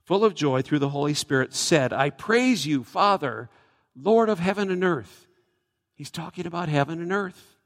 Full 0.07 0.24
of 0.24 0.35
joy 0.35 0.62
through 0.62 0.79
the 0.79 0.88
Holy 0.88 1.12
Spirit, 1.12 1.53
said, 1.53 1.92
I 1.92 2.09
praise 2.09 2.66
you, 2.66 2.85
Father, 2.85 3.51
Lord 3.94 4.31
of 4.31 4.38
heaven 4.38 4.70
and 4.70 4.83
earth. 4.83 5.27
He's 5.94 6.11
talking 6.11 6.46
about 6.46 6.70
heaven 6.70 7.03
and 7.03 7.12
earth. 7.12 7.58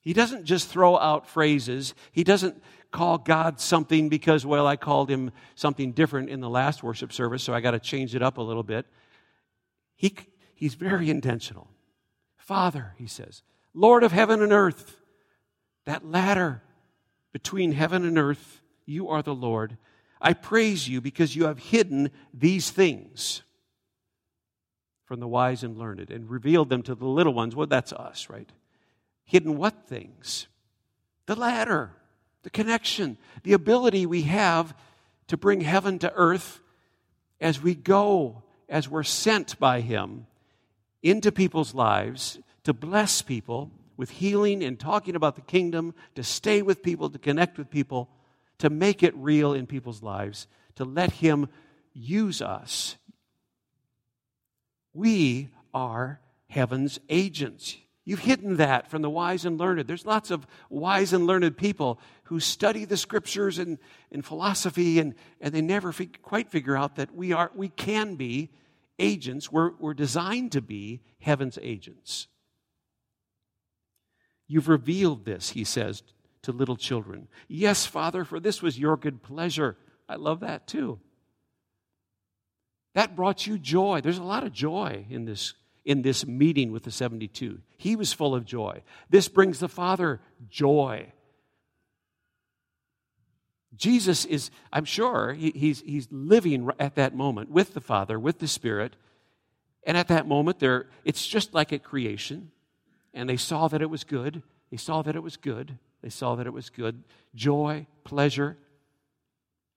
He 0.00 0.12
doesn't 0.12 0.44
just 0.44 0.68
throw 0.68 0.96
out 0.96 1.28
phrases. 1.28 1.94
He 2.12 2.24
doesn't 2.24 2.62
call 2.90 3.18
God 3.18 3.60
something 3.60 4.08
because, 4.08 4.46
well, 4.46 4.66
I 4.66 4.76
called 4.76 5.10
him 5.10 5.32
something 5.54 5.92
different 5.92 6.30
in 6.30 6.40
the 6.40 6.48
last 6.48 6.82
worship 6.82 7.12
service, 7.12 7.42
so 7.42 7.52
I 7.52 7.60
got 7.60 7.72
to 7.72 7.80
change 7.80 8.14
it 8.14 8.22
up 8.22 8.38
a 8.38 8.42
little 8.42 8.62
bit. 8.62 8.86
He, 9.96 10.14
he's 10.54 10.74
very 10.74 11.10
intentional. 11.10 11.68
Father, 12.36 12.94
he 12.96 13.06
says, 13.06 13.42
Lord 13.74 14.02
of 14.02 14.12
heaven 14.12 14.42
and 14.42 14.52
earth, 14.52 14.96
that 15.84 16.06
ladder 16.06 16.62
between 17.32 17.72
heaven 17.72 18.04
and 18.04 18.18
earth, 18.18 18.62
you 18.86 19.08
are 19.08 19.22
the 19.22 19.34
Lord. 19.34 19.76
I 20.20 20.32
praise 20.32 20.88
you 20.88 21.00
because 21.00 21.36
you 21.36 21.44
have 21.44 21.58
hidden 21.58 22.10
these 22.32 22.70
things 22.70 23.42
from 25.04 25.20
the 25.20 25.28
wise 25.28 25.62
and 25.62 25.76
learned 25.76 26.10
and 26.10 26.28
revealed 26.28 26.68
them 26.68 26.82
to 26.84 26.94
the 26.94 27.06
little 27.06 27.34
ones. 27.34 27.54
Well, 27.54 27.66
that's 27.66 27.92
us, 27.92 28.28
right? 28.28 28.50
Hidden 29.28 29.58
what 29.58 29.86
things? 29.86 30.46
The 31.26 31.36
ladder, 31.36 31.90
the 32.44 32.50
connection, 32.50 33.18
the 33.42 33.52
ability 33.52 34.06
we 34.06 34.22
have 34.22 34.74
to 35.26 35.36
bring 35.36 35.60
heaven 35.60 35.98
to 35.98 36.12
earth 36.14 36.60
as 37.38 37.62
we 37.62 37.74
go, 37.74 38.42
as 38.70 38.88
we're 38.88 39.02
sent 39.02 39.58
by 39.58 39.82
Him 39.82 40.26
into 41.02 41.30
people's 41.30 41.74
lives 41.74 42.38
to 42.64 42.72
bless 42.72 43.20
people 43.20 43.70
with 43.98 44.08
healing 44.08 44.64
and 44.64 44.80
talking 44.80 45.14
about 45.14 45.34
the 45.34 45.42
kingdom, 45.42 45.94
to 46.14 46.22
stay 46.22 46.62
with 46.62 46.82
people, 46.82 47.10
to 47.10 47.18
connect 47.18 47.58
with 47.58 47.68
people, 47.68 48.08
to 48.56 48.70
make 48.70 49.02
it 49.02 49.14
real 49.14 49.52
in 49.52 49.66
people's 49.66 50.02
lives, 50.02 50.46
to 50.76 50.86
let 50.86 51.12
Him 51.12 51.50
use 51.92 52.40
us. 52.40 52.96
We 54.94 55.50
are 55.74 56.18
heaven's 56.48 56.98
agents. 57.10 57.76
You've 58.08 58.20
hidden 58.20 58.56
that 58.56 58.90
from 58.90 59.02
the 59.02 59.10
wise 59.10 59.44
and 59.44 59.60
learned. 59.60 59.86
There's 59.86 60.06
lots 60.06 60.30
of 60.30 60.46
wise 60.70 61.12
and 61.12 61.26
learned 61.26 61.58
people 61.58 62.00
who 62.24 62.40
study 62.40 62.86
the 62.86 62.96
scriptures 62.96 63.58
and, 63.58 63.76
and 64.10 64.24
philosophy, 64.24 64.98
and, 64.98 65.14
and 65.42 65.52
they 65.52 65.60
never 65.60 65.92
fig- 65.92 66.22
quite 66.22 66.50
figure 66.50 66.74
out 66.74 66.96
that 66.96 67.14
we, 67.14 67.34
are, 67.34 67.50
we 67.54 67.68
can 67.68 68.14
be 68.14 68.48
agents. 68.98 69.52
We're, 69.52 69.72
we're 69.78 69.92
designed 69.92 70.52
to 70.52 70.62
be 70.62 71.02
heaven's 71.20 71.58
agents. 71.60 72.28
You've 74.46 74.68
revealed 74.68 75.26
this, 75.26 75.50
he 75.50 75.64
says 75.64 76.02
to 76.44 76.52
little 76.52 76.76
children. 76.76 77.28
Yes, 77.46 77.84
Father, 77.84 78.24
for 78.24 78.40
this 78.40 78.62
was 78.62 78.78
your 78.78 78.96
good 78.96 79.22
pleasure. 79.22 79.76
I 80.08 80.14
love 80.16 80.40
that 80.40 80.66
too. 80.66 80.98
That 82.94 83.14
brought 83.14 83.46
you 83.46 83.58
joy. 83.58 84.00
There's 84.00 84.16
a 84.16 84.22
lot 84.22 84.44
of 84.44 84.52
joy 84.54 85.04
in 85.10 85.26
this 85.26 85.52
in 85.88 86.02
this 86.02 86.26
meeting 86.26 86.70
with 86.70 86.82
the 86.82 86.90
72. 86.90 87.60
He 87.78 87.96
was 87.96 88.12
full 88.12 88.34
of 88.34 88.44
joy. 88.44 88.82
This 89.08 89.26
brings 89.26 89.58
the 89.58 89.70
Father 89.70 90.20
joy. 90.50 91.10
Jesus 93.74 94.26
is, 94.26 94.50
I'm 94.70 94.84
sure, 94.84 95.32
he, 95.32 95.50
he's, 95.50 95.80
he's 95.80 96.06
living 96.10 96.68
at 96.78 96.96
that 96.96 97.16
moment 97.16 97.50
with 97.50 97.72
the 97.72 97.80
Father, 97.80 98.18
with 98.18 98.38
the 98.38 98.46
Spirit. 98.46 98.96
And 99.82 99.96
at 99.96 100.08
that 100.08 100.28
moment, 100.28 100.58
there, 100.58 100.90
it's 101.06 101.26
just 101.26 101.54
like 101.54 101.72
at 101.72 101.82
creation. 101.82 102.50
And 103.14 103.26
they 103.26 103.38
saw 103.38 103.66
that 103.68 103.80
it 103.80 103.88
was 103.88 104.04
good. 104.04 104.42
They 104.70 104.76
saw 104.76 105.00
that 105.00 105.16
it 105.16 105.22
was 105.22 105.38
good. 105.38 105.78
They 106.02 106.10
saw 106.10 106.34
that 106.34 106.46
it 106.46 106.52
was 106.52 106.68
good. 106.68 107.02
Joy, 107.34 107.86
pleasure. 108.04 108.58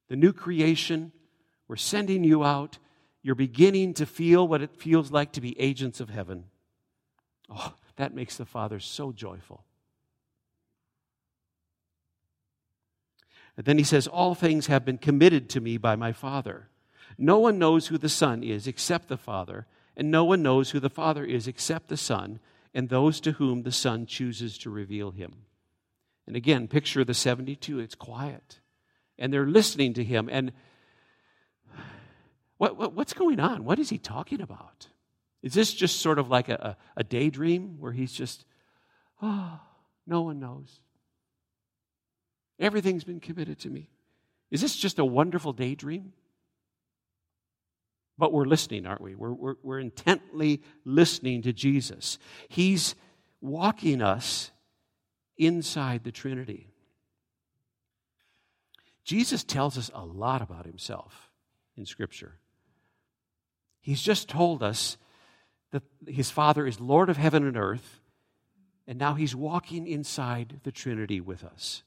The 0.10 0.17
new 0.17 0.34
creation. 0.34 1.13
We're 1.69 1.78
sending 1.78 2.26
you 2.26 2.43
out 2.43 2.80
you're 3.23 3.36
beginning 3.36 3.93
to 3.95 4.05
feel 4.05 4.47
what 4.47 4.62
it 4.62 4.75
feels 4.75 5.12
like 5.12 5.34
to 5.34 5.41
be 5.41 5.60
agents 5.60 5.99
of 5.99 6.10
heaven. 6.10 6.45
Oh, 7.49 7.73
that 7.97 8.15
makes 8.15 8.38
the 8.38 8.45
Father 8.45 8.79
so 8.79 9.12
joyful. 9.12 9.63
And 13.57 13.65
then 13.65 13.77
he 13.77 13.84
says, 13.84 14.07
All 14.07 14.34
things 14.34 14.67
have 14.67 14.86
been 14.86 14.97
committed 14.97 15.49
to 15.49 15.62
me 15.62 15.77
by 15.77 15.95
my 15.95 16.13
Father. 16.13 16.69
No 17.17 17.39
one 17.39 17.60
knows 17.60 17.88
who 17.88 17.97
the 17.97 18.10
Son 18.10 18.43
is 18.43 18.67
except 18.67 19.07
the 19.07 19.17
Father, 19.17 19.67
and 19.95 20.10
no 20.10 20.23
one 20.23 20.41
knows 20.41 20.71
who 20.71 20.79
the 20.79 20.89
Father 20.89 21.25
is 21.25 21.47
except 21.47 21.89
the 21.89 21.97
Son, 21.97 22.39
and 22.73 22.89
those 22.89 23.19
to 23.21 23.34
whom 23.34 23.63
the 23.63 23.71
Son 23.71 24.05
chooses 24.05 24.57
to 24.60 24.69
reveal 24.69 25.12
him. 25.12 25.34
And 26.25 26.36
again, 26.36 26.67
picture 26.67 27.03
the 27.03 27.13
72. 27.13 27.79
It's 27.79 27.95
quiet. 27.95 28.60
And 29.19 29.34
they're 29.34 29.45
listening 29.45 29.93
to 29.95 30.03
him. 30.03 30.29
And 30.31 30.53
what, 32.62 32.78
what, 32.78 32.93
what's 32.93 33.13
going 33.13 33.39
on? 33.39 33.65
What 33.65 33.80
is 33.80 33.89
he 33.89 33.97
talking 33.97 34.39
about? 34.39 34.88
Is 35.41 35.56
this 35.56 35.74
just 35.74 36.00
sort 36.00 36.19
of 36.19 36.30
like 36.30 36.47
a, 36.47 36.78
a 36.95 37.04
daydream 37.04 37.80
where 37.80 37.91
he's 37.91 38.12
just, 38.12 38.45
oh, 39.19 39.60
no 40.06 40.21
one 40.21 40.39
knows? 40.39 40.80
Everything's 42.60 43.04
been 43.04 43.19
committed 43.19 43.58
to 43.62 43.69
me. 43.71 43.89
Is 44.52 44.62
this 44.62 44.76
just 44.76 45.00
a 45.00 45.06
wonderful 45.06 45.54
daydream? 45.54 46.13
But 48.19 48.32
we're 48.32 48.45
listening, 48.45 48.86
aren't 48.86 49.02
we? 49.02 49.15
We're, 49.15 49.34
we're, 49.34 49.56
we're 49.63 49.80
intently 49.80 50.62
listening 50.86 51.41
to 51.41 51.54
Jesus. 51.54 52.19
He's 52.47 52.93
walking 53.41 54.04
us 54.04 54.52
inside 55.36 56.04
the 56.04 56.12
Trinity. 56.12 56.67
Jesus 59.04 59.43
tells 59.43 59.80
us 59.80 59.89
a 59.95 60.06
lot 60.06 60.43
about 60.43 60.67
himself 60.67 61.32
in 61.76 61.88
Scripture. 61.88 62.38
He's 63.81 64.01
just 64.01 64.29
told 64.29 64.63
us 64.63 64.97
that 65.71 65.83
his 66.07 66.29
Father 66.29 66.65
is 66.67 66.79
Lord 66.79 67.09
of 67.09 67.17
heaven 67.17 67.45
and 67.45 67.57
earth, 67.57 67.99
and 68.87 68.97
now 68.97 69.15
he's 69.15 69.35
walking 69.35 69.87
inside 69.87 70.61
the 70.63 70.71
Trinity 70.71 71.19
with 71.19 71.43
us. 71.43 71.83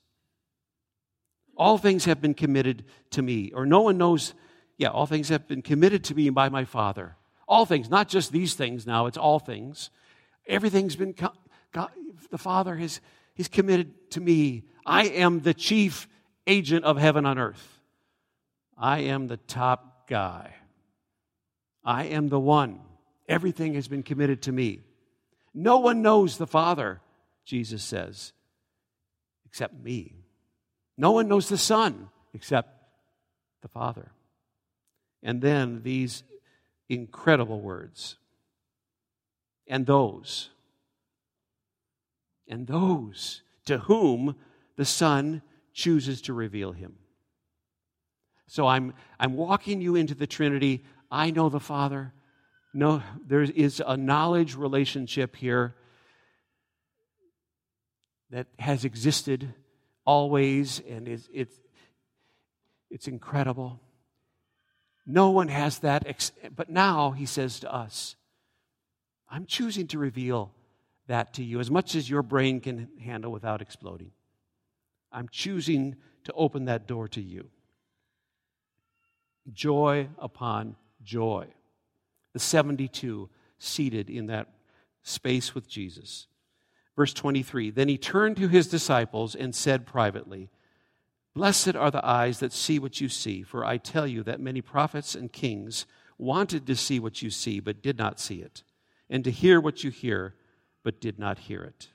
All 1.56 1.78
things 1.78 2.04
have 2.04 2.20
been 2.20 2.34
committed 2.34 2.84
to 3.10 3.22
me, 3.22 3.52
or 3.54 3.64
no 3.64 3.80
one 3.80 3.96
knows, 3.96 4.34
yeah, 4.76 4.88
all 4.88 5.06
things 5.06 5.28
have 5.28 5.46
been 5.46 5.62
committed 5.62 6.02
to 6.04 6.14
me 6.14 6.28
by 6.30 6.48
my 6.48 6.64
Father. 6.64 7.16
All 7.46 7.66
things, 7.66 7.88
not 7.88 8.08
just 8.08 8.32
these 8.32 8.54
things 8.54 8.86
now, 8.86 9.06
it's 9.06 9.18
all 9.18 9.38
things. 9.38 9.90
Everything's 10.46 10.96
been, 10.96 11.14
God, 11.72 11.90
the 12.30 12.38
Father 12.38 12.74
has 12.76 13.00
He's 13.34 13.48
committed 13.48 14.10
to 14.12 14.20
me. 14.20 14.62
I 14.86 15.06
am 15.06 15.40
the 15.40 15.54
chief 15.54 16.08
agent 16.46 16.84
of 16.84 16.96
heaven 16.96 17.26
on 17.26 17.38
earth. 17.38 17.80
I 18.78 19.00
am 19.00 19.26
the 19.26 19.36
top 19.36 20.08
guy. 20.08 20.54
I 21.84 22.04
am 22.04 22.28
the 22.28 22.40
one. 22.40 22.80
Everything 23.28 23.74
has 23.74 23.88
been 23.88 24.02
committed 24.02 24.42
to 24.42 24.52
me. 24.52 24.80
No 25.52 25.78
one 25.78 26.02
knows 26.02 26.36
the 26.36 26.46
Father, 26.46 27.00
Jesus 27.44 27.82
says, 27.82 28.32
except 29.46 29.74
me. 29.74 30.14
No 30.96 31.12
one 31.12 31.28
knows 31.28 31.48
the 31.48 31.58
Son 31.58 32.08
except 32.32 32.68
the 33.62 33.68
Father. 33.68 34.12
And 35.22 35.40
then 35.40 35.82
these 35.82 36.22
incredible 36.88 37.60
words. 37.60 38.16
And 39.66 39.86
those, 39.86 40.50
and 42.48 42.66
those 42.66 43.42
to 43.64 43.78
whom 43.78 44.36
the 44.76 44.84
Son 44.84 45.40
chooses 45.72 46.20
to 46.22 46.34
reveal 46.34 46.72
him. 46.72 46.96
So 48.46 48.66
I'm, 48.66 48.92
I'm 49.18 49.34
walking 49.34 49.80
you 49.80 49.96
into 49.96 50.14
the 50.14 50.26
Trinity. 50.26 50.84
I 51.10 51.30
know 51.30 51.48
the 51.48 51.60
Father. 51.60 52.12
No, 52.72 53.02
there 53.26 53.42
is 53.42 53.82
a 53.86 53.96
knowledge 53.96 54.56
relationship 54.56 55.36
here 55.36 55.74
that 58.30 58.48
has 58.58 58.84
existed 58.84 59.54
always, 60.04 60.80
and 60.88 61.06
it's, 61.06 61.28
it's, 61.32 61.56
it's 62.90 63.06
incredible. 63.06 63.80
No 65.06 65.30
one 65.30 65.48
has 65.48 65.78
that, 65.80 66.06
ex- 66.06 66.32
but 66.54 66.68
now 66.68 67.12
he 67.12 67.26
says 67.26 67.60
to 67.60 67.72
us, 67.72 68.16
I'm 69.28 69.46
choosing 69.46 69.86
to 69.88 69.98
reveal 69.98 70.52
that 71.06 71.34
to 71.34 71.44
you 71.44 71.60
as 71.60 71.70
much 71.70 71.94
as 71.94 72.08
your 72.08 72.22
brain 72.22 72.60
can 72.60 72.88
handle 73.00 73.30
without 73.30 73.60
exploding. 73.60 74.10
I'm 75.12 75.28
choosing 75.28 75.96
to 76.24 76.32
open 76.32 76.64
that 76.64 76.86
door 76.86 77.08
to 77.08 77.20
you. 77.20 77.50
Joy 79.52 80.08
upon 80.18 80.76
joy. 81.04 81.46
The 82.32 82.38
72 82.38 83.28
seated 83.58 84.10
in 84.10 84.26
that 84.26 84.48
space 85.02 85.54
with 85.54 85.68
Jesus. 85.68 86.26
Verse 86.96 87.12
23 87.12 87.70
Then 87.70 87.88
he 87.88 87.98
turned 87.98 88.36
to 88.36 88.48
his 88.48 88.68
disciples 88.68 89.34
and 89.34 89.54
said 89.54 89.86
privately, 89.86 90.50
Blessed 91.34 91.74
are 91.74 91.90
the 91.90 92.04
eyes 92.06 92.38
that 92.38 92.52
see 92.52 92.78
what 92.78 93.00
you 93.00 93.08
see, 93.08 93.42
for 93.42 93.64
I 93.64 93.76
tell 93.76 94.06
you 94.06 94.22
that 94.22 94.40
many 94.40 94.60
prophets 94.60 95.14
and 95.14 95.32
kings 95.32 95.84
wanted 96.16 96.66
to 96.66 96.76
see 96.76 97.00
what 97.00 97.22
you 97.22 97.30
see, 97.30 97.58
but 97.58 97.82
did 97.82 97.98
not 97.98 98.20
see 98.20 98.40
it, 98.40 98.62
and 99.10 99.24
to 99.24 99.32
hear 99.32 99.60
what 99.60 99.82
you 99.82 99.90
hear, 99.90 100.34
but 100.84 101.00
did 101.00 101.18
not 101.18 101.38
hear 101.38 101.64
it. 101.64 101.88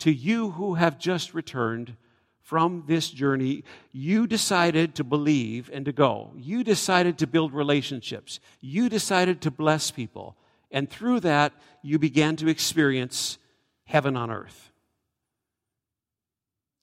To 0.00 0.12
you 0.12 0.52
who 0.52 0.74
have 0.74 0.98
just 0.98 1.34
returned 1.34 1.96
from 2.44 2.84
this 2.86 3.08
journey, 3.08 3.64
you 3.90 4.26
decided 4.26 4.94
to 4.96 5.02
believe 5.02 5.70
and 5.72 5.86
to 5.86 5.92
go. 5.92 6.30
You 6.36 6.62
decided 6.62 7.16
to 7.18 7.26
build 7.26 7.54
relationships. 7.54 8.38
You 8.60 8.90
decided 8.90 9.40
to 9.40 9.50
bless 9.50 9.90
people. 9.90 10.36
And 10.70 10.90
through 10.90 11.20
that, 11.20 11.54
you 11.82 11.98
began 11.98 12.36
to 12.36 12.48
experience 12.48 13.38
heaven 13.86 14.14
on 14.14 14.30
earth. 14.30 14.72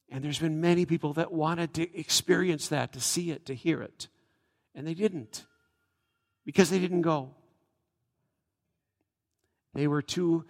And 0.09 0.23
there's 0.23 0.39
been 0.39 0.61
many 0.61 0.87
people 0.87 1.13
that 1.13 1.31
wanted 1.31 1.75
to 1.75 1.95
experience 1.97 2.69
that, 2.69 2.93
to 2.93 2.99
see 2.99 3.29
it, 3.29 3.45
to 3.45 3.53
hear 3.53 3.83
it. 3.83 4.07
And 4.73 4.87
they 4.87 4.95
didn't 4.95 5.45
because 6.43 6.71
they 6.71 6.79
didn't 6.79 7.03
go. 7.03 7.35
They 9.75 9.85
were 9.87 10.01
too 10.01 10.45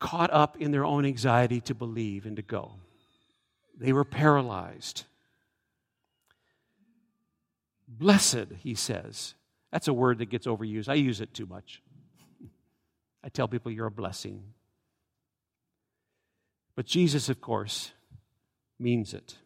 caught 0.00 0.30
up 0.30 0.60
in 0.60 0.70
their 0.70 0.84
own 0.84 1.06
anxiety 1.06 1.62
to 1.62 1.74
believe 1.74 2.26
and 2.26 2.36
to 2.36 2.42
go. 2.42 2.72
They 3.76 3.92
were 3.92 4.04
paralyzed. 4.04 5.04
Blessed, 7.86 8.46
he 8.58 8.74
says. 8.74 9.34
That's 9.70 9.88
a 9.88 9.92
word 9.92 10.18
that 10.18 10.30
gets 10.30 10.46
overused. 10.46 10.88
I 10.88 10.94
use 10.94 11.20
it 11.20 11.34
too 11.34 11.46
much. 11.46 11.82
I 13.22 13.28
tell 13.28 13.48
people 13.48 13.70
you're 13.70 13.86
a 13.86 13.90
blessing. 13.90 14.42
But 16.74 16.86
Jesus, 16.86 17.28
of 17.28 17.40
course, 17.40 17.92
means 18.78 19.14
it. 19.14 19.36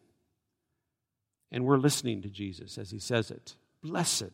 And 1.51 1.65
we're 1.65 1.77
listening 1.77 2.21
to 2.21 2.29
Jesus 2.29 2.77
as 2.77 2.91
he 2.91 2.99
says 2.99 3.31
it. 3.31 3.55
Blessed. 3.81 4.31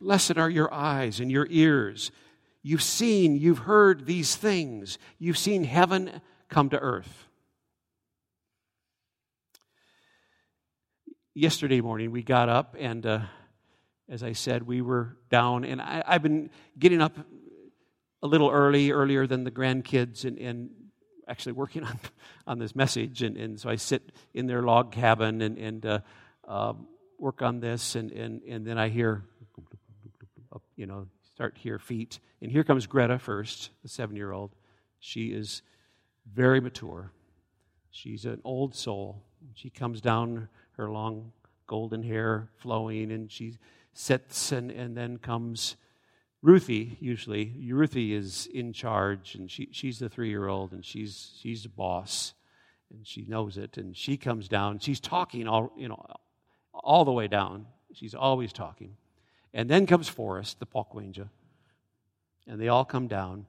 Blessed 0.00 0.36
are 0.36 0.50
your 0.50 0.72
eyes 0.72 1.20
and 1.20 1.30
your 1.30 1.46
ears. 1.50 2.10
You've 2.62 2.82
seen, 2.82 3.36
you've 3.36 3.60
heard 3.60 4.06
these 4.06 4.34
things. 4.36 4.98
You've 5.18 5.38
seen 5.38 5.64
heaven 5.64 6.20
come 6.48 6.68
to 6.70 6.78
earth. 6.78 7.26
Yesterday 11.38 11.82
morning, 11.82 12.12
we 12.12 12.22
got 12.22 12.48
up, 12.48 12.76
and 12.78 13.04
uh, 13.04 13.20
as 14.08 14.22
I 14.22 14.32
said, 14.32 14.62
we 14.62 14.80
were 14.80 15.18
down, 15.28 15.66
and 15.66 15.82
I, 15.82 16.02
have 16.06 16.22
been 16.22 16.48
getting 16.78 17.02
up 17.02 17.14
a 18.22 18.26
little 18.26 18.48
early, 18.48 18.90
earlier 18.90 19.26
than 19.26 19.44
the 19.44 19.50
grandkids, 19.50 20.24
and, 20.24 20.38
and 20.38 20.70
actually 21.28 21.52
working 21.52 21.84
on, 21.84 22.00
on 22.46 22.58
this 22.58 22.74
message. 22.74 23.22
And, 23.22 23.36
and 23.36 23.60
so 23.60 23.68
I 23.68 23.76
sit 23.76 24.12
in 24.32 24.46
their 24.46 24.62
log 24.62 24.92
cabin 24.92 25.42
and, 25.42 25.58
and 25.58 25.84
uh, 25.84 25.98
uh, 26.48 26.72
work 27.18 27.42
on 27.42 27.60
this. 27.60 27.96
And, 27.96 28.12
and, 28.12 28.40
and 28.48 28.66
then 28.66 28.78
I 28.78 28.88
hear, 28.88 29.22
you 30.74 30.86
know, 30.86 31.06
start 31.34 31.56
to 31.56 31.60
hear 31.60 31.78
feet. 31.78 32.18
And 32.40 32.50
here 32.50 32.64
comes 32.64 32.86
Greta 32.86 33.18
first, 33.18 33.68
the 33.82 33.90
seven 33.90 34.16
year 34.16 34.32
old. 34.32 34.52
She 35.00 35.26
is 35.26 35.60
very 36.32 36.62
mature. 36.62 37.12
She's 37.90 38.24
an 38.24 38.40
old 38.42 38.74
soul. 38.74 39.22
She 39.52 39.68
comes 39.68 40.00
down, 40.00 40.48
her 40.76 40.90
long 40.90 41.32
golden 41.66 42.02
hair 42.02 42.50
flowing, 42.56 43.10
and 43.12 43.30
she 43.30 43.58
sits, 43.92 44.52
and, 44.52 44.70
and 44.70 44.96
then 44.96 45.18
comes 45.18 45.76
Ruthie, 46.42 46.96
usually, 47.00 47.56
Ruthie 47.72 48.14
is 48.14 48.46
in 48.46 48.72
charge, 48.72 49.34
and 49.34 49.50
she, 49.50 49.68
she's 49.72 49.98
the 49.98 50.08
three 50.08 50.28
year 50.28 50.46
old, 50.46 50.72
and 50.72 50.84
she's, 50.84 51.32
she's 51.40 51.64
the 51.64 51.68
boss, 51.68 52.34
and 52.88 53.04
she 53.06 53.24
knows 53.26 53.58
it. 53.58 53.76
And 53.76 53.96
she 53.96 54.16
comes 54.16 54.46
down, 54.46 54.78
she's 54.78 55.00
talking 55.00 55.48
all, 55.48 55.72
you 55.76 55.88
know, 55.88 56.06
all 56.72 57.04
the 57.04 57.10
way 57.12 57.26
down. 57.26 57.66
She's 57.92 58.14
always 58.14 58.52
talking. 58.52 58.96
And 59.54 59.68
then 59.68 59.86
comes 59.86 60.08
Forrest, 60.08 60.60
the 60.60 60.66
Pokwenja, 60.66 61.30
and 62.46 62.60
they 62.60 62.68
all 62.68 62.84
come 62.84 63.08
down, 63.08 63.46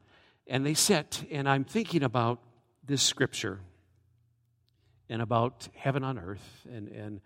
and 0.47 0.65
they 0.65 0.73
sit, 0.73 1.23
and 1.29 1.47
I'm 1.47 1.65
thinking 1.65 2.01
about 2.01 2.39
this 2.83 3.03
scripture 3.03 3.59
and 5.09 5.21
about 5.21 5.67
heaven 5.75 6.03
on 6.03 6.19
earth, 6.19 6.65
and, 6.71 6.87
and, 6.89 7.21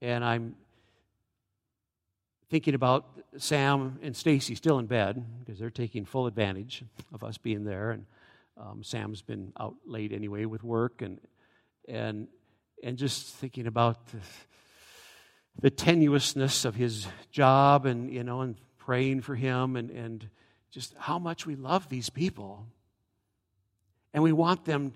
and 0.00 0.24
I'm 0.24 0.54
thinking 2.50 2.74
about 2.74 3.06
Sam 3.36 3.98
and 4.02 4.16
Stacy 4.16 4.54
still 4.54 4.78
in 4.78 4.86
bed 4.86 5.24
because 5.40 5.58
they're 5.58 5.70
taking 5.70 6.04
full 6.04 6.26
advantage 6.26 6.84
of 7.12 7.22
us 7.22 7.38
being 7.38 7.64
there. 7.64 7.90
And 7.90 8.06
um, 8.56 8.82
Sam's 8.82 9.22
been 9.22 9.52
out 9.58 9.74
late 9.86 10.12
anyway 10.12 10.44
with 10.44 10.62
work, 10.62 11.02
and 11.02 11.20
and 11.86 12.28
and 12.82 12.96
just 12.96 13.34
thinking 13.36 13.66
about 13.66 14.06
the, 14.08 14.18
the 15.60 15.70
tenuousness 15.70 16.64
of 16.64 16.74
his 16.74 17.06
job, 17.30 17.86
and 17.86 18.12
you 18.12 18.24
know, 18.24 18.40
and 18.40 18.56
praying 18.78 19.20
for 19.22 19.34
him, 19.34 19.76
and 19.76 19.90
and 19.90 20.28
just 20.70 20.94
how 20.98 21.18
much 21.18 21.46
we 21.46 21.54
love 21.54 21.88
these 21.88 22.10
people, 22.10 22.66
and 24.12 24.22
we 24.22 24.32
want 24.32 24.64
them 24.64 24.92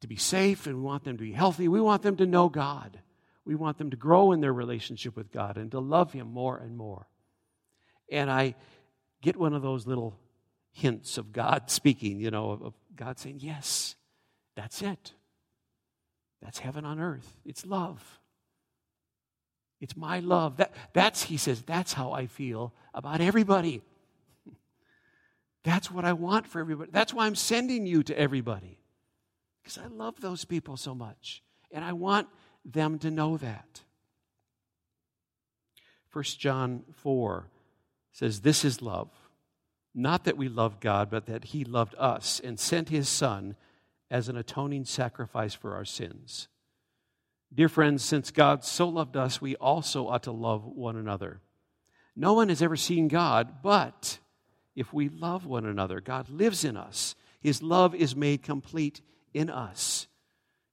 to 0.00 0.08
be 0.08 0.16
safe, 0.16 0.66
and 0.66 0.76
we 0.76 0.82
want 0.82 1.04
them 1.04 1.16
to 1.16 1.22
be 1.22 1.32
healthy. 1.32 1.68
We 1.68 1.80
want 1.80 2.02
them 2.02 2.16
to 2.16 2.26
know 2.26 2.48
God. 2.48 3.00
We 3.44 3.54
want 3.54 3.78
them 3.78 3.90
to 3.90 3.96
grow 3.96 4.32
in 4.32 4.40
their 4.40 4.52
relationship 4.52 5.16
with 5.16 5.32
God 5.32 5.56
and 5.56 5.70
to 5.72 5.80
love 5.80 6.12
Him 6.12 6.32
more 6.32 6.56
and 6.56 6.76
more. 6.76 7.06
And 8.10 8.30
I 8.30 8.54
get 9.22 9.36
one 9.36 9.54
of 9.54 9.62
those 9.62 9.86
little 9.86 10.18
hints 10.72 11.18
of 11.18 11.32
God 11.32 11.64
speaking, 11.70 12.20
you 12.20 12.30
know, 12.30 12.50
of 12.50 12.74
God 12.96 13.18
saying, 13.18 13.40
Yes, 13.40 13.96
that's 14.56 14.82
it. 14.82 15.12
That's 16.42 16.58
heaven 16.58 16.84
on 16.84 16.98
earth. 16.98 17.36
It's 17.44 17.66
love. 17.66 18.20
It's 19.80 19.96
my 19.96 20.20
love. 20.20 20.58
That, 20.58 20.74
that's, 20.92 21.22
he 21.22 21.36
says, 21.36 21.62
that's 21.62 21.92
how 21.92 22.12
I 22.12 22.26
feel 22.26 22.74
about 22.92 23.20
everybody. 23.20 23.82
That's 25.64 25.90
what 25.90 26.04
I 26.04 26.12
want 26.12 26.46
for 26.46 26.60
everybody. 26.60 26.90
That's 26.90 27.14
why 27.14 27.26
I'm 27.26 27.34
sending 27.34 27.86
you 27.86 28.02
to 28.04 28.18
everybody. 28.18 28.79
Because 29.62 29.78
I 29.78 29.86
love 29.86 30.20
those 30.20 30.44
people 30.44 30.76
so 30.76 30.94
much. 30.94 31.42
And 31.70 31.84
I 31.84 31.92
want 31.92 32.28
them 32.64 32.98
to 33.00 33.10
know 33.10 33.36
that. 33.36 33.82
1 36.12 36.24
John 36.38 36.82
4 36.92 37.46
says, 38.12 38.40
This 38.40 38.64
is 38.64 38.82
love. 38.82 39.10
Not 39.94 40.24
that 40.24 40.36
we 40.36 40.48
love 40.48 40.80
God, 40.80 41.10
but 41.10 41.26
that 41.26 41.46
He 41.46 41.64
loved 41.64 41.94
us 41.98 42.40
and 42.42 42.58
sent 42.58 42.88
His 42.88 43.08
Son 43.08 43.56
as 44.10 44.28
an 44.28 44.36
atoning 44.36 44.84
sacrifice 44.84 45.54
for 45.54 45.74
our 45.74 45.84
sins. 45.84 46.48
Dear 47.52 47.68
friends, 47.68 48.04
since 48.04 48.30
God 48.30 48.64
so 48.64 48.88
loved 48.88 49.16
us, 49.16 49.40
we 49.40 49.56
also 49.56 50.08
ought 50.08 50.24
to 50.24 50.32
love 50.32 50.64
one 50.64 50.96
another. 50.96 51.40
No 52.14 52.34
one 52.34 52.48
has 52.48 52.62
ever 52.62 52.76
seen 52.76 53.08
God, 53.08 53.62
but 53.62 54.18
if 54.76 54.92
we 54.92 55.08
love 55.08 55.46
one 55.46 55.66
another, 55.66 56.00
God 56.00 56.28
lives 56.28 56.64
in 56.64 56.76
us. 56.76 57.14
His 57.40 57.62
love 57.62 57.94
is 57.94 58.14
made 58.14 58.42
complete 58.42 59.00
in 59.32 59.50
us. 59.50 60.06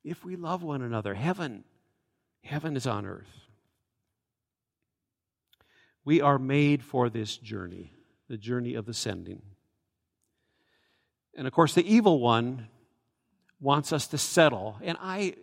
If 0.03 0.23
we 0.23 0.35
love 0.35 0.63
one 0.63 0.81
another, 0.81 1.13
heaven, 1.13 1.63
heaven 2.43 2.75
is 2.75 2.87
on 2.87 3.05
earth. 3.05 3.27
We 6.05 6.21
are 6.21 6.39
made 6.39 6.83
for 6.83 7.09
this 7.09 7.35
journey, 7.35 7.91
the 8.29 8.37
journey 8.37 8.75
of 8.75 8.87
ascending. 8.87 9.41
And 11.35 11.45
of 11.45 11.53
course, 11.53 11.73
the 11.73 11.85
evil 11.85 12.19
one 12.19 12.67
wants 13.59 13.91
us 13.91 14.07
to 14.07 14.17
settle. 14.17 14.77
And 14.81 14.97
I, 15.01 15.35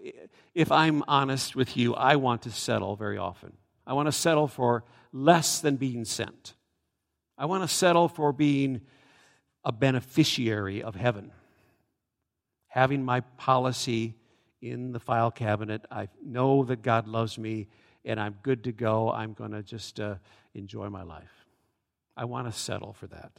if 0.54 0.72
I'm 0.72 1.04
honest 1.06 1.54
with 1.54 1.76
you, 1.76 1.94
I 1.94 2.16
want 2.16 2.42
to 2.42 2.50
settle 2.50 2.96
very 2.96 3.18
often. 3.18 3.52
I 3.86 3.92
want 3.92 4.06
to 4.06 4.12
settle 4.12 4.48
for 4.48 4.84
less 5.12 5.60
than 5.60 5.76
being 5.76 6.04
sent. 6.04 6.54
I 7.36 7.46
want 7.46 7.62
to 7.62 7.68
settle 7.68 8.08
for 8.08 8.32
being 8.32 8.80
a 9.64 9.72
beneficiary 9.72 10.82
of 10.82 10.94
heaven. 10.94 11.32
Having 12.74 13.04
my 13.04 13.20
policy 13.20 14.16
in 14.60 14.90
the 14.90 14.98
file 14.98 15.30
cabinet, 15.30 15.84
I 15.92 16.08
know 16.24 16.64
that 16.64 16.82
God 16.82 17.06
loves 17.06 17.38
me 17.38 17.68
and 18.04 18.18
I'm 18.18 18.34
good 18.42 18.64
to 18.64 18.72
go. 18.72 19.12
I'm 19.12 19.32
going 19.32 19.52
to 19.52 19.62
just 19.62 20.00
uh, 20.00 20.16
enjoy 20.54 20.88
my 20.88 21.04
life. 21.04 21.46
I 22.16 22.24
want 22.24 22.52
to 22.52 22.58
settle 22.58 22.92
for 22.92 23.06
that. 23.06 23.30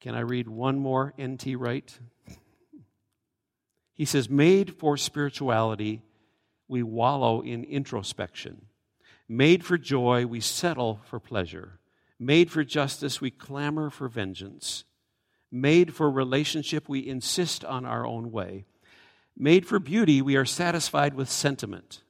Can 0.00 0.16
I 0.16 0.22
read 0.22 0.48
one 0.48 0.80
more 0.80 1.14
N.T. 1.16 1.54
Wright? 1.54 1.96
He 3.94 4.04
says, 4.04 4.28
Made 4.28 4.74
for 4.74 4.96
spirituality, 4.96 6.02
we 6.66 6.82
wallow 6.82 7.42
in 7.42 7.62
introspection. 7.62 8.62
Made 9.28 9.64
for 9.64 9.78
joy, 9.78 10.26
we 10.26 10.40
settle 10.40 10.98
for 11.04 11.20
pleasure. 11.20 11.78
Made 12.18 12.50
for 12.50 12.64
justice, 12.64 13.20
we 13.20 13.30
clamor 13.30 13.88
for 13.88 14.08
vengeance. 14.08 14.82
Made 15.52 15.94
for 15.94 16.10
relationship, 16.10 16.88
we 16.88 17.06
insist 17.06 17.64
on 17.64 17.84
our 17.84 18.06
own 18.06 18.30
way. 18.30 18.64
Made 19.36 19.66
for 19.66 19.78
beauty, 19.78 20.22
we 20.22 20.36
are 20.36 20.44
satisfied 20.44 21.14
with 21.14 21.30
sentiment. 21.30 22.02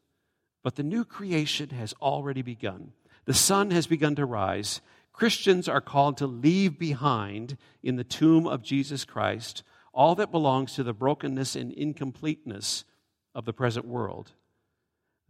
But 0.62 0.76
the 0.76 0.82
new 0.82 1.04
creation 1.04 1.70
has 1.70 1.94
already 2.02 2.42
begun. 2.42 2.92
The 3.24 3.34
sun 3.34 3.70
has 3.70 3.86
begun 3.86 4.14
to 4.16 4.26
rise. 4.26 4.80
Christians 5.12 5.68
are 5.68 5.80
called 5.80 6.18
to 6.18 6.26
leave 6.26 6.78
behind 6.78 7.56
in 7.82 7.96
the 7.96 8.04
tomb 8.04 8.46
of 8.46 8.62
Jesus 8.62 9.04
Christ 9.04 9.62
all 9.92 10.14
that 10.16 10.30
belongs 10.30 10.74
to 10.74 10.82
the 10.82 10.92
brokenness 10.92 11.56
and 11.56 11.72
incompleteness 11.72 12.84
of 13.34 13.44
the 13.44 13.52
present 13.52 13.86
world. 13.86 14.32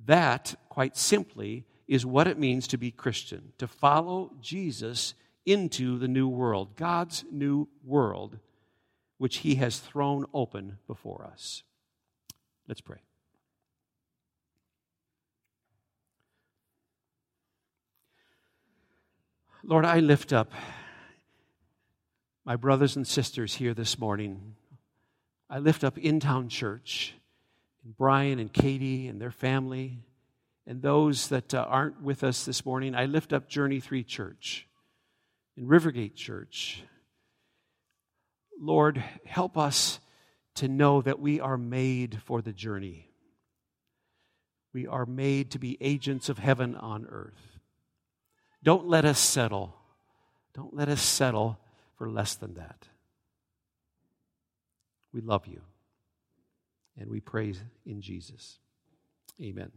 That, 0.07 0.55
quite 0.69 0.97
simply, 0.97 1.65
is 1.87 2.07
what 2.07 2.27
it 2.27 2.39
means 2.39 2.69
to 2.69 2.79
be 2.79 2.91
Christian, 2.91 3.53
to 3.59 3.67
follow 3.67 4.33
Jesus 4.41 5.15
into 5.47 5.99
the 5.99 6.09
new 6.09 6.29
world, 6.29 6.77
God's 6.77 7.25
new 7.31 7.69
world, 7.85 8.39
which 9.19 9.39
He 9.39 9.57
has 9.57 9.79
thrown 9.79 10.27
open 10.33 10.79
before 10.87 11.29
us. 11.31 11.63
Let's 12.69 12.81
pray. 12.81 12.99
Lord, 19.63 19.85
I 19.85 20.01
lift 20.01 20.33
up 20.33 20.53
my 22.45 22.57
brothers 22.57 22.97
and 22.97 23.07
sisters 23.07 23.55
here 23.55 23.75
this 23.75 23.99
morning. 23.99 24.55
I 25.51 25.59
lift 25.59 25.85
up 25.85 25.99
In 25.99 26.19
Town 26.19 26.49
Church, 26.49 27.15
and 27.85 27.97
Brian 27.97 28.39
and 28.39 28.53
Katie 28.53 29.07
and 29.09 29.21
their 29.21 29.31
family, 29.31 29.99
and 30.67 30.81
those 30.81 31.29
that 31.29 31.53
uh, 31.53 31.67
aren't 31.69 32.03
with 32.03 32.25
us 32.25 32.45
this 32.45 32.65
morning. 32.65 32.95
I 32.95 33.07
lift 33.07 33.33
up 33.33 33.49
Journey 33.49 33.81
3 33.81 34.03
Church 34.05 34.67
and 35.57 35.69
Rivergate 35.69 36.15
Church. 36.15 36.83
Lord, 38.61 39.03
help 39.25 39.57
us 39.57 40.01
to 40.57 40.69
know 40.69 41.01
that 41.03 41.21
we 41.21 41.41
are 41.41 41.57
made 41.57 42.21
for 42.25 42.43
the 42.43 42.53
journey. 42.53 43.11
We 44.73 44.87
are 44.87 45.07
made 45.07 45.51
to 45.53 45.59
be 45.59 45.79
agents 45.81 46.29
of 46.29 46.39
heaven 46.39 46.77
on 46.77 47.07
earth. 47.07 47.59
Don't 48.63 48.87
let 48.87 49.05
us 49.05 49.19
settle. 49.19 49.75
Don't 50.55 50.75
let 50.75 50.89
us 50.89 51.01
settle 51.01 51.59
for 51.97 52.11
less 52.11 52.35
than 52.35 52.55
that. 52.55 52.89
We 55.13 55.21
love 55.21 55.47
you. 55.47 55.63
And 56.97 57.11
we 57.11 57.21
praise 57.21 57.63
in 57.87 58.01
Jesus. 58.03 58.59
Amen. 59.41 59.71